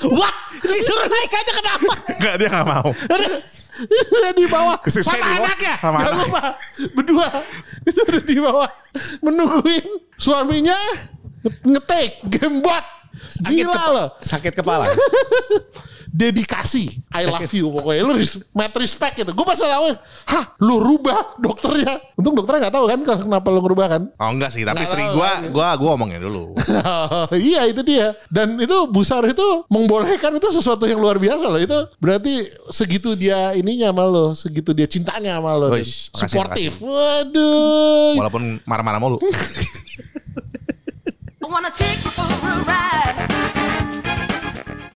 What? 0.00 0.34
Disuruh 0.60 1.08
naik 1.08 1.32
aja 1.32 1.52
kenapa? 1.54 1.92
Enggak, 2.12 2.34
dia 2.36 2.48
nggak 2.48 2.66
mau. 2.66 2.90
Di 4.38 4.46
bawah. 4.46 4.76
Saya 4.86 5.04
sama 5.04 5.16
di 5.16 5.22
bawah. 5.22 5.38
anaknya. 5.40 5.74
Sama 5.80 5.98
Jangan 5.98 6.12
anaknya. 6.12 6.26
lupa. 6.26 6.42
Berdua. 6.96 7.26
Itu 7.88 8.00
udah 8.06 8.22
di 8.24 8.36
bawah. 8.40 8.70
Menungguin 9.24 9.86
suaminya 10.16 10.78
ngetik 11.64 12.10
gamebot 13.40 13.52
gila 13.52 13.74
kepa- 13.74 13.94
loh. 13.94 14.08
Sakit 14.20 14.52
kepala. 14.56 14.86
dedikasi. 16.10 16.90
I 17.14 17.22
love 17.26 17.50
you 17.54 17.70
pokoknya. 17.70 18.02
Lu 18.02 18.12
res- 18.18 18.42
mad 18.50 18.74
respect 18.74 19.22
gitu. 19.22 19.30
Gue 19.30 19.46
pas 19.46 19.56
tahu 19.56 19.94
hah 20.26 20.44
lu 20.58 20.82
rubah 20.82 21.38
dokternya? 21.38 22.18
Untung 22.18 22.34
dokternya 22.34 22.68
nggak 22.68 22.74
tahu 22.74 22.84
kan 22.90 22.98
kenapa 23.06 23.46
lu 23.48 23.60
ngerubah 23.62 23.86
kan? 23.86 24.02
Oh 24.18 24.30
enggak 24.30 24.50
sih, 24.50 24.66
tapi 24.66 24.82
tahu, 24.84 25.16
gua, 25.16 25.30
kan. 25.38 25.40
gua, 25.54 25.68
gua 25.78 25.90
omongin 25.94 26.20
dulu. 26.20 26.58
iya 27.50 27.66
itu 27.70 27.80
dia. 27.86 28.12
Dan 28.26 28.58
itu 28.58 28.90
Busar 28.90 29.22
itu 29.30 29.64
membolehkan 29.70 30.34
itu 30.34 30.50
sesuatu 30.50 30.84
yang 30.84 30.98
luar 30.98 31.16
biasa 31.16 31.46
loh. 31.46 31.60
Itu 31.62 31.78
berarti 32.02 32.42
segitu 32.74 33.14
dia 33.14 33.54
ininya 33.54 33.94
sama 33.94 34.04
lo 34.06 34.26
segitu 34.34 34.74
dia 34.74 34.90
cintanya 34.90 35.38
sama 35.38 35.54
lo. 35.54 35.70
Wish, 35.70 36.10
makasih, 36.14 36.74
waduh. 36.82 38.18
Walaupun 38.18 38.58
marah-marah 38.66 38.98
mulu. 38.98 39.18
wanna 41.50 41.70
take 41.70 42.04
you 42.04 42.10
for 42.10 42.22
a 42.22 42.62
ride. 42.64 43.19